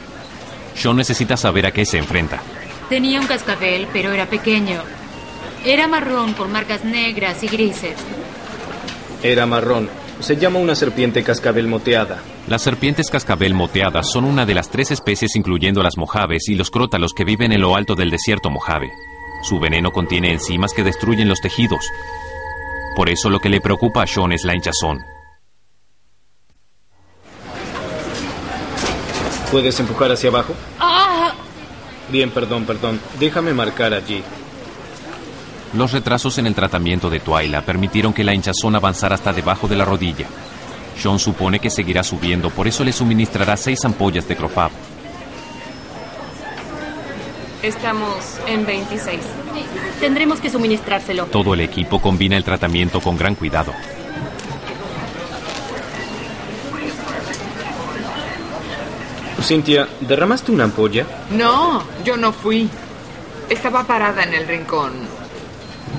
[0.75, 2.41] Sean necesita saber a qué se enfrenta.
[2.89, 4.81] Tenía un cascabel, pero era pequeño.
[5.63, 7.95] Era marrón con marcas negras y grises.
[9.23, 9.89] Era marrón.
[10.19, 12.21] Se llama una serpiente cascabel moteada.
[12.47, 16.69] Las serpientes cascabel moteadas son una de las tres especies incluyendo las mojaves y los
[16.69, 18.91] crótalos que viven en lo alto del desierto mojave.
[19.43, 21.85] Su veneno contiene enzimas que destruyen los tejidos.
[22.97, 24.99] Por eso lo que le preocupa a Sean es la hinchazón.
[29.51, 30.53] ¿Puedes empujar hacia abajo?
[30.79, 31.33] ¡Ah!
[32.09, 32.99] Bien, perdón, perdón.
[33.19, 34.23] Déjame marcar allí.
[35.73, 39.75] Los retrasos en el tratamiento de Twyla permitieron que la hinchazón avanzara hasta debajo de
[39.75, 40.27] la rodilla.
[40.97, 44.71] Sean supone que seguirá subiendo, por eso le suministrará seis ampollas de Crofab.
[47.63, 49.19] Estamos en 26.
[49.99, 51.25] Tendremos que suministrárselo.
[51.25, 53.73] Todo el equipo combina el tratamiento con gran cuidado.
[59.41, 61.05] Cynthia, ¿derramaste una ampolla?
[61.31, 62.69] No, yo no fui.
[63.49, 64.93] Estaba parada en el rincón.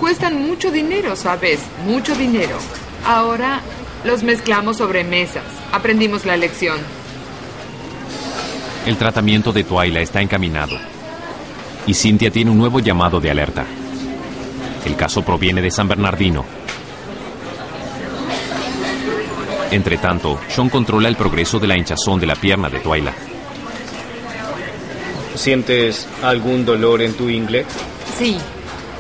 [0.01, 1.61] Cuestan mucho dinero, ¿sabes?
[1.87, 2.57] Mucho dinero.
[3.07, 3.61] Ahora
[4.05, 5.45] los mezclamos sobre mesas.
[5.73, 6.79] Aprendimos la lección.
[8.87, 10.77] El tratamiento de Twyla está encaminado.
[11.87, 13.65] Y Cynthia tiene un nuevo llamado de alerta.
[14.85, 16.45] El caso proviene de San Bernardino.
[19.71, 23.13] Entre tanto, Sean controla el progreso de la hinchazón de la pierna de Twyla.
[25.35, 27.65] ¿Sientes algún dolor en tu ingle?
[28.17, 28.39] Sí.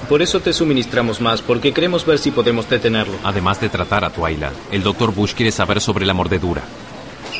[0.09, 3.15] Por eso te suministramos más, porque queremos ver si podemos detenerlo.
[3.25, 5.15] Además de tratar a Twyla, el Dr.
[5.15, 6.63] Bush quiere saber sobre la mordedura.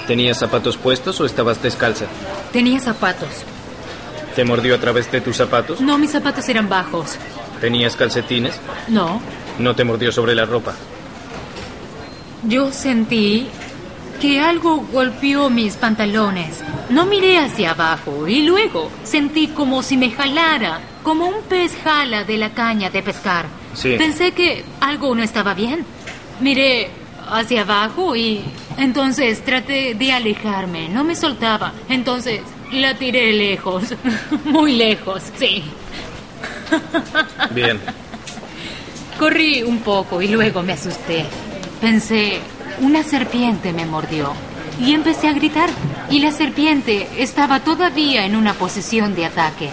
[0.07, 2.07] ¿Tenías zapatos puestos o estabas descalza?
[2.53, 3.29] Tenía zapatos.
[4.35, 5.81] ¿Te mordió a través de tus zapatos?
[5.81, 7.17] No, mis zapatos eran bajos.
[7.61, 8.59] ¿Tenías calcetines?
[8.89, 9.21] No.
[9.59, 10.75] No te mordió sobre la ropa.
[12.43, 13.47] Yo sentí
[14.21, 16.63] que algo golpeó mis pantalones.
[16.91, 22.25] No miré hacia abajo y luego sentí como si me jalara, como un pez jala
[22.25, 23.47] de la caña de pescar.
[23.75, 23.95] Sí.
[23.97, 25.85] Pensé que algo no estaba bien.
[26.41, 26.91] Miré
[27.29, 28.43] hacia abajo y
[28.77, 30.89] entonces traté de alejarme.
[30.89, 31.73] No me soltaba.
[31.89, 32.41] Entonces
[32.73, 33.95] la tiré lejos.
[34.45, 35.63] Muy lejos, sí.
[37.51, 37.79] Bien.
[39.19, 41.25] Corrí un poco y luego me asusté.
[41.81, 42.41] Pensé,
[42.81, 44.33] una serpiente me mordió.
[44.81, 45.71] Y empecé a gritar.
[46.11, 49.71] Y la serpiente estaba todavía en una posición de ataque.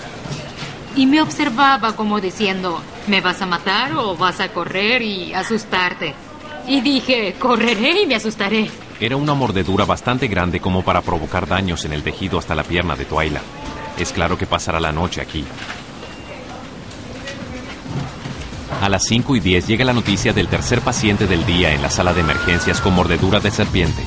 [0.95, 6.13] Y me observaba como diciendo, ¿me vas a matar o vas a correr y asustarte?
[6.67, 8.69] Y dije, correré y me asustaré.
[8.99, 12.95] Era una mordedura bastante grande como para provocar daños en el tejido hasta la pierna
[12.95, 13.41] de Twyla.
[13.97, 15.45] Es claro que pasará la noche aquí.
[18.81, 21.89] A las 5 y 10 llega la noticia del tercer paciente del día en la
[21.89, 24.03] sala de emergencias con mordedura de serpiente.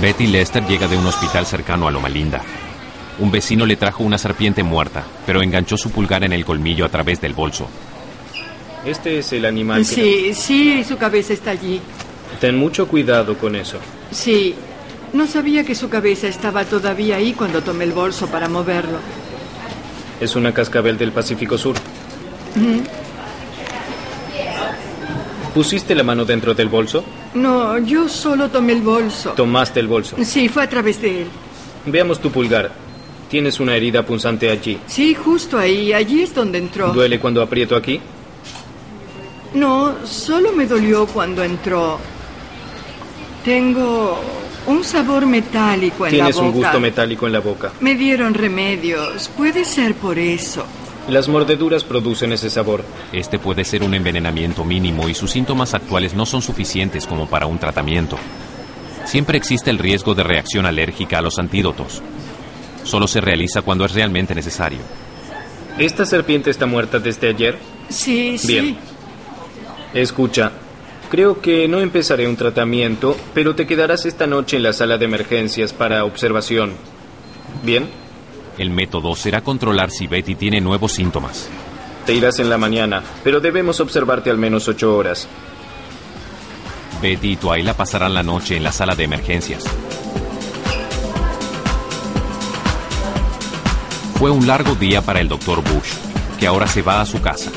[0.00, 2.42] Betty Lester llega de un hospital cercano a Loma Linda.
[3.22, 6.88] Un vecino le trajo una serpiente muerta, pero enganchó su pulgar en el colmillo a
[6.88, 7.68] través del bolso.
[8.84, 10.34] Este es el animal que...
[10.34, 11.80] Sí, sí, su cabeza está allí.
[12.40, 13.78] Ten mucho cuidado con eso.
[14.10, 14.56] Sí,
[15.12, 18.98] no sabía que su cabeza estaba todavía ahí cuando tomé el bolso para moverlo.
[20.20, 21.76] Es una cascabel del Pacífico Sur.
[25.54, 27.04] ¿Pusiste la mano dentro del bolso?
[27.34, 29.30] No, yo solo tomé el bolso.
[29.30, 30.16] Tomaste el bolso.
[30.24, 31.28] Sí, fue a través de él.
[31.86, 32.81] Veamos tu pulgar.
[33.32, 34.78] Tienes una herida punzante allí.
[34.86, 35.90] Sí, justo ahí.
[35.94, 36.92] Allí es donde entró.
[36.92, 37.98] ¿Duele cuando aprieto aquí?
[39.54, 41.98] No, solo me dolió cuando entró.
[43.42, 44.20] Tengo
[44.66, 46.34] un sabor metálico en la boca.
[46.34, 47.72] Tienes un gusto metálico en la boca.
[47.80, 49.30] Me dieron remedios.
[49.34, 50.66] Puede ser por eso.
[51.08, 52.84] Las mordeduras producen ese sabor.
[53.14, 57.46] Este puede ser un envenenamiento mínimo y sus síntomas actuales no son suficientes como para
[57.46, 58.18] un tratamiento.
[59.06, 62.02] Siempre existe el riesgo de reacción alérgica a los antídotos.
[62.84, 64.80] Solo se realiza cuando es realmente necesario.
[65.78, 67.58] ¿Esta serpiente está muerta desde ayer?
[67.88, 68.46] Sí, sí.
[68.46, 68.76] Bien.
[69.94, 70.52] Escucha,
[71.10, 75.04] creo que no empezaré un tratamiento, pero te quedarás esta noche en la sala de
[75.04, 76.72] emergencias para observación.
[77.62, 77.88] ¿Bien?
[78.58, 81.48] El método será controlar si Betty tiene nuevos síntomas.
[82.06, 85.28] Te irás en la mañana, pero debemos observarte al menos ocho horas.
[87.00, 89.64] Betty y Twyla pasarán la noche en la sala de emergencias.
[94.22, 95.64] Fue un largo día para el Dr.
[95.64, 95.94] Bush,
[96.38, 97.50] que ahora se va a su casa.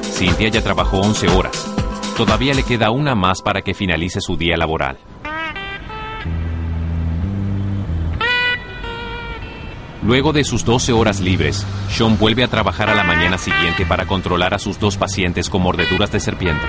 [0.00, 1.70] Cynthia ya trabajó 11 horas.
[2.16, 4.96] Todavía le queda una más para que finalice su día laboral.
[10.02, 14.06] Luego de sus 12 horas libres, Sean vuelve a trabajar a la mañana siguiente para
[14.06, 16.64] controlar a sus dos pacientes con mordeduras de serpiente.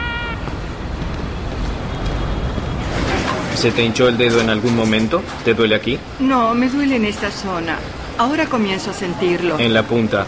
[3.55, 5.24] ¿Se te hinchó el dedo en algún momento?
[5.45, 5.97] ¿Te duele aquí?
[6.20, 7.78] No, me duele en esta zona.
[8.18, 9.59] Ahora comienzo a sentirlo.
[9.59, 10.26] En la punta.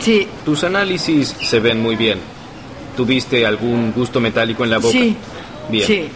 [0.00, 0.28] Sí.
[0.44, 2.18] Tus análisis se ven muy bien.
[2.96, 4.92] ¿Tuviste algún gusto metálico en la boca?
[4.92, 5.16] Sí.
[5.68, 5.86] Bien.
[5.86, 6.08] Sí.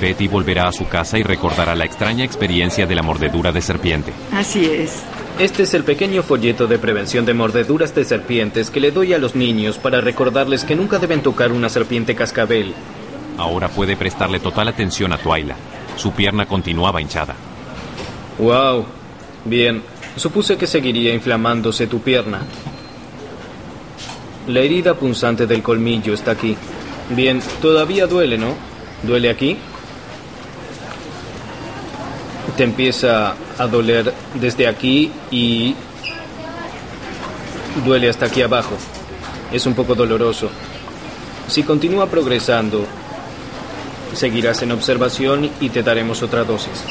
[0.00, 4.12] Betty volverá a su casa y recordará la extraña experiencia de la mordedura de serpiente.
[4.32, 5.02] Así es.
[5.38, 9.18] Este es el pequeño folleto de prevención de mordeduras de serpientes que le doy a
[9.18, 12.74] los niños para recordarles que nunca deben tocar una serpiente cascabel.
[13.38, 15.56] Ahora puede prestarle total atención a Twyla.
[15.96, 17.34] Su pierna continuaba hinchada.
[18.38, 18.86] Wow.
[19.44, 19.82] Bien.
[20.16, 22.40] Supuse que seguiría inflamándose tu pierna.
[24.48, 26.56] La herida punzante del colmillo está aquí.
[27.10, 28.54] Bien, todavía duele, ¿no?
[29.02, 29.56] ¿Duele aquí?
[32.56, 35.74] Te empieza a doler desde aquí y
[37.84, 38.76] duele hasta aquí abajo.
[39.52, 40.50] Es un poco doloroso.
[41.48, 42.84] Si continúa progresando,
[44.14, 46.84] seguirás en observación y te daremos otra dosis.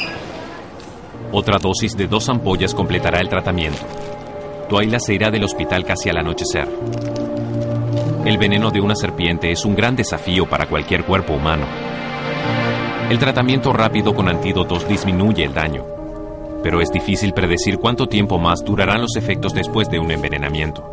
[1.32, 3.86] Otra dosis de dos ampollas completará el tratamiento.
[4.68, 6.68] Twyla se irá del hospital casi al anochecer.
[8.24, 11.66] El veneno de una serpiente es un gran desafío para cualquier cuerpo humano.
[13.08, 15.84] El tratamiento rápido con antídotos disminuye el daño,
[16.62, 20.84] pero es difícil predecir cuánto tiempo más durarán los efectos después de un envenenamiento.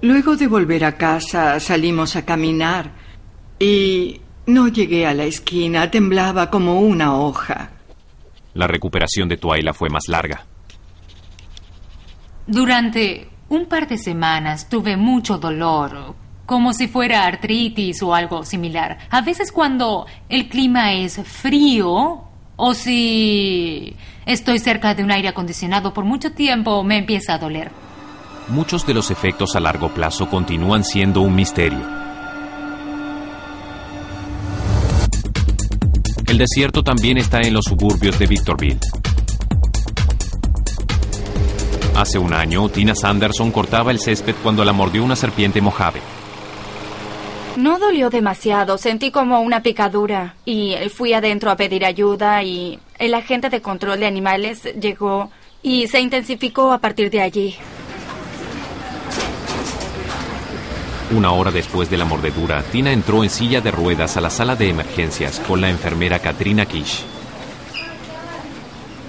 [0.00, 2.92] Luego de volver a casa salimos a caminar
[3.58, 7.70] y no llegué a la esquina, temblaba como una hoja.
[8.54, 10.44] La recuperación de Twyla fue más larga.
[12.46, 16.14] Durante un par de semanas tuve mucho dolor,
[16.46, 18.98] como si fuera artritis o algo similar.
[19.10, 22.24] A veces cuando el clima es frío
[22.56, 23.96] o si
[24.26, 27.70] estoy cerca de un aire acondicionado por mucho tiempo me empieza a doler.
[28.48, 32.09] Muchos de los efectos a largo plazo continúan siendo un misterio.
[36.30, 38.78] El desierto también está en los suburbios de Victorville.
[41.96, 46.00] Hace un año, Tina Sanderson cortaba el césped cuando la mordió una serpiente mojave.
[47.56, 53.14] No dolió demasiado, sentí como una picadura y fui adentro a pedir ayuda y el
[53.14, 55.32] agente de control de animales llegó
[55.64, 57.56] y se intensificó a partir de allí.
[61.12, 64.54] Una hora después de la mordedura, Tina entró en silla de ruedas a la sala
[64.54, 67.02] de emergencias con la enfermera Katrina Kish.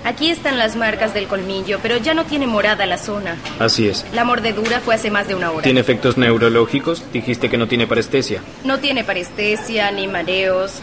[0.04, 3.38] Aquí están las marcas del colmillo, pero ya no tiene morada la zona.
[3.60, 4.04] Así es.
[4.16, 5.62] La mordedura fue hace más de una hora.
[5.62, 7.04] ¿Tiene efectos neurológicos?
[7.14, 8.42] Dijiste que no tiene parestesia.
[8.64, 10.80] No tiene parestesia, ni mareos,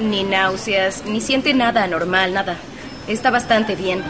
[0.00, 2.56] ni náuseas, ni siente nada anormal, nada.
[3.06, 4.02] Está bastante bien.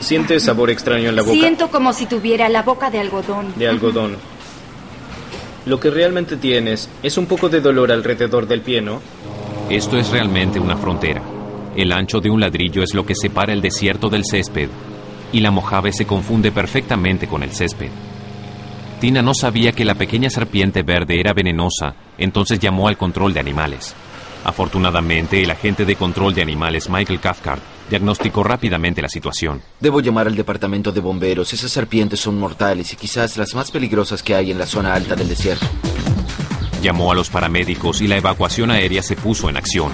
[0.00, 1.34] ¿Siente sabor extraño en la boca?
[1.34, 3.54] Siento como si tuviera la boca de algodón.
[3.56, 4.16] De algodón.
[5.68, 9.02] Lo que realmente tienes es un poco de dolor alrededor del pie, ¿no?
[9.68, 11.20] Esto es realmente una frontera.
[11.76, 14.70] El ancho de un ladrillo es lo que separa el desierto del césped,
[15.30, 17.90] y la mojave se confunde perfectamente con el césped.
[18.98, 23.40] Tina no sabía que la pequeña serpiente verde era venenosa, entonces llamó al control de
[23.40, 23.94] animales.
[24.44, 29.62] Afortunadamente, el agente de control de animales Michael Cathcart diagnosticó rápidamente la situación.
[29.80, 31.52] Debo llamar al departamento de bomberos.
[31.52, 35.16] Esas serpientes son mortales y quizás las más peligrosas que hay en la zona alta
[35.16, 35.66] del desierto.
[36.82, 39.92] Llamó a los paramédicos y la evacuación aérea se puso en acción.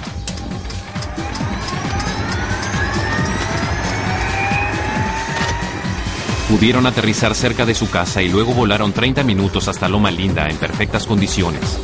[6.49, 10.57] Pudieron aterrizar cerca de su casa y luego volaron 30 minutos hasta Loma Linda en
[10.57, 11.79] perfectas condiciones.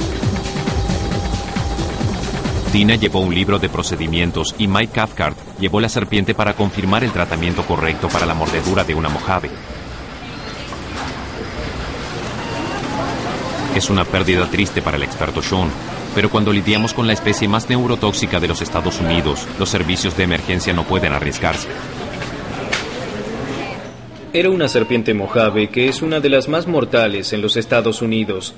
[2.72, 7.12] Tina llevó un libro de procedimientos y Mike Cathcart llevó la serpiente para confirmar el
[7.12, 9.50] tratamiento correcto para la mordedura de una mojave.
[13.76, 15.70] Es una pérdida triste para el experto Sean,
[16.16, 20.24] pero cuando lidiamos con la especie más neurotóxica de los Estados Unidos, los servicios de
[20.24, 21.68] emergencia no pueden arriesgarse.
[24.32, 28.54] Era una serpiente mojave que es una de las más mortales en los Estados Unidos.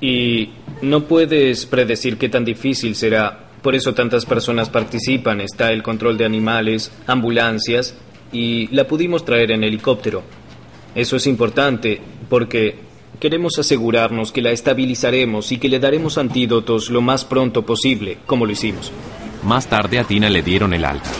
[0.00, 0.50] Y
[0.82, 3.50] no puedes predecir qué tan difícil será.
[3.62, 5.40] Por eso tantas personas participan.
[5.40, 7.94] Está el control de animales, ambulancias
[8.32, 10.22] y la pudimos traer en helicóptero.
[10.94, 12.76] Eso es importante porque
[13.18, 18.46] queremos asegurarnos que la estabilizaremos y que le daremos antídotos lo más pronto posible, como
[18.46, 18.90] lo hicimos.
[19.44, 21.10] Más tarde a Tina le dieron el alta.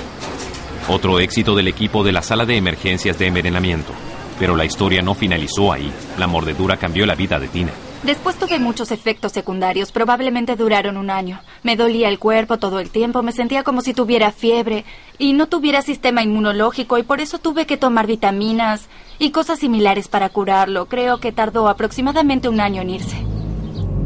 [0.89, 3.93] Otro éxito del equipo de la sala de emergencias de envenenamiento.
[4.39, 5.93] Pero la historia no finalizó ahí.
[6.19, 7.73] La mordedura cambió la vida de Tina.
[8.03, 11.41] Después tuve muchos efectos secundarios, probablemente duraron un año.
[11.63, 14.87] Me dolía el cuerpo todo el tiempo, me sentía como si tuviera fiebre
[15.19, 18.89] y no tuviera sistema inmunológico y por eso tuve que tomar vitaminas
[19.19, 20.87] y cosas similares para curarlo.
[20.87, 23.17] Creo que tardó aproximadamente un año en irse.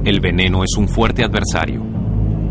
[0.05, 1.81] El veneno es un fuerte adversario.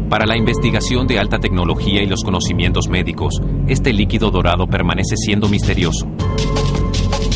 [0.10, 5.50] Para la investigación de alta tecnología y los conocimientos médicos, este líquido dorado permanece siendo
[5.50, 6.08] misterioso.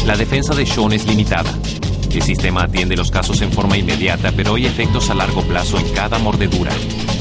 [0.06, 1.52] La defensa de Sean es limitada.
[2.12, 5.88] El sistema atiende los casos en forma inmediata, pero hay efectos a largo plazo en
[5.94, 6.72] cada mordedura.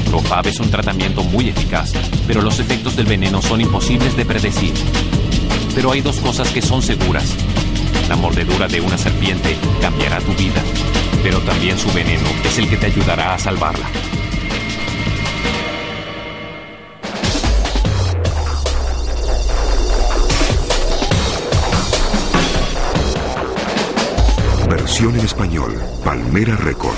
[0.09, 1.93] Profab es un tratamiento muy eficaz,
[2.25, 4.73] pero los efectos del veneno son imposibles de predecir.
[5.75, 7.35] Pero hay dos cosas que son seguras.
[8.09, 10.63] La mordedura de una serpiente cambiará tu vida,
[11.21, 13.85] pero también su veneno es el que te ayudará a salvarla.
[24.99, 26.95] En español, Palmera Record.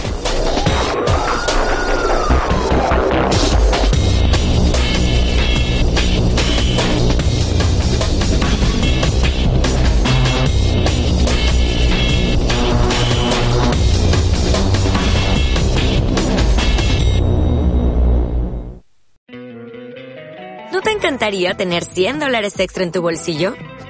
[20.71, 23.55] ¿No te encantaría tener 100 dólares extra en tu bolsillo?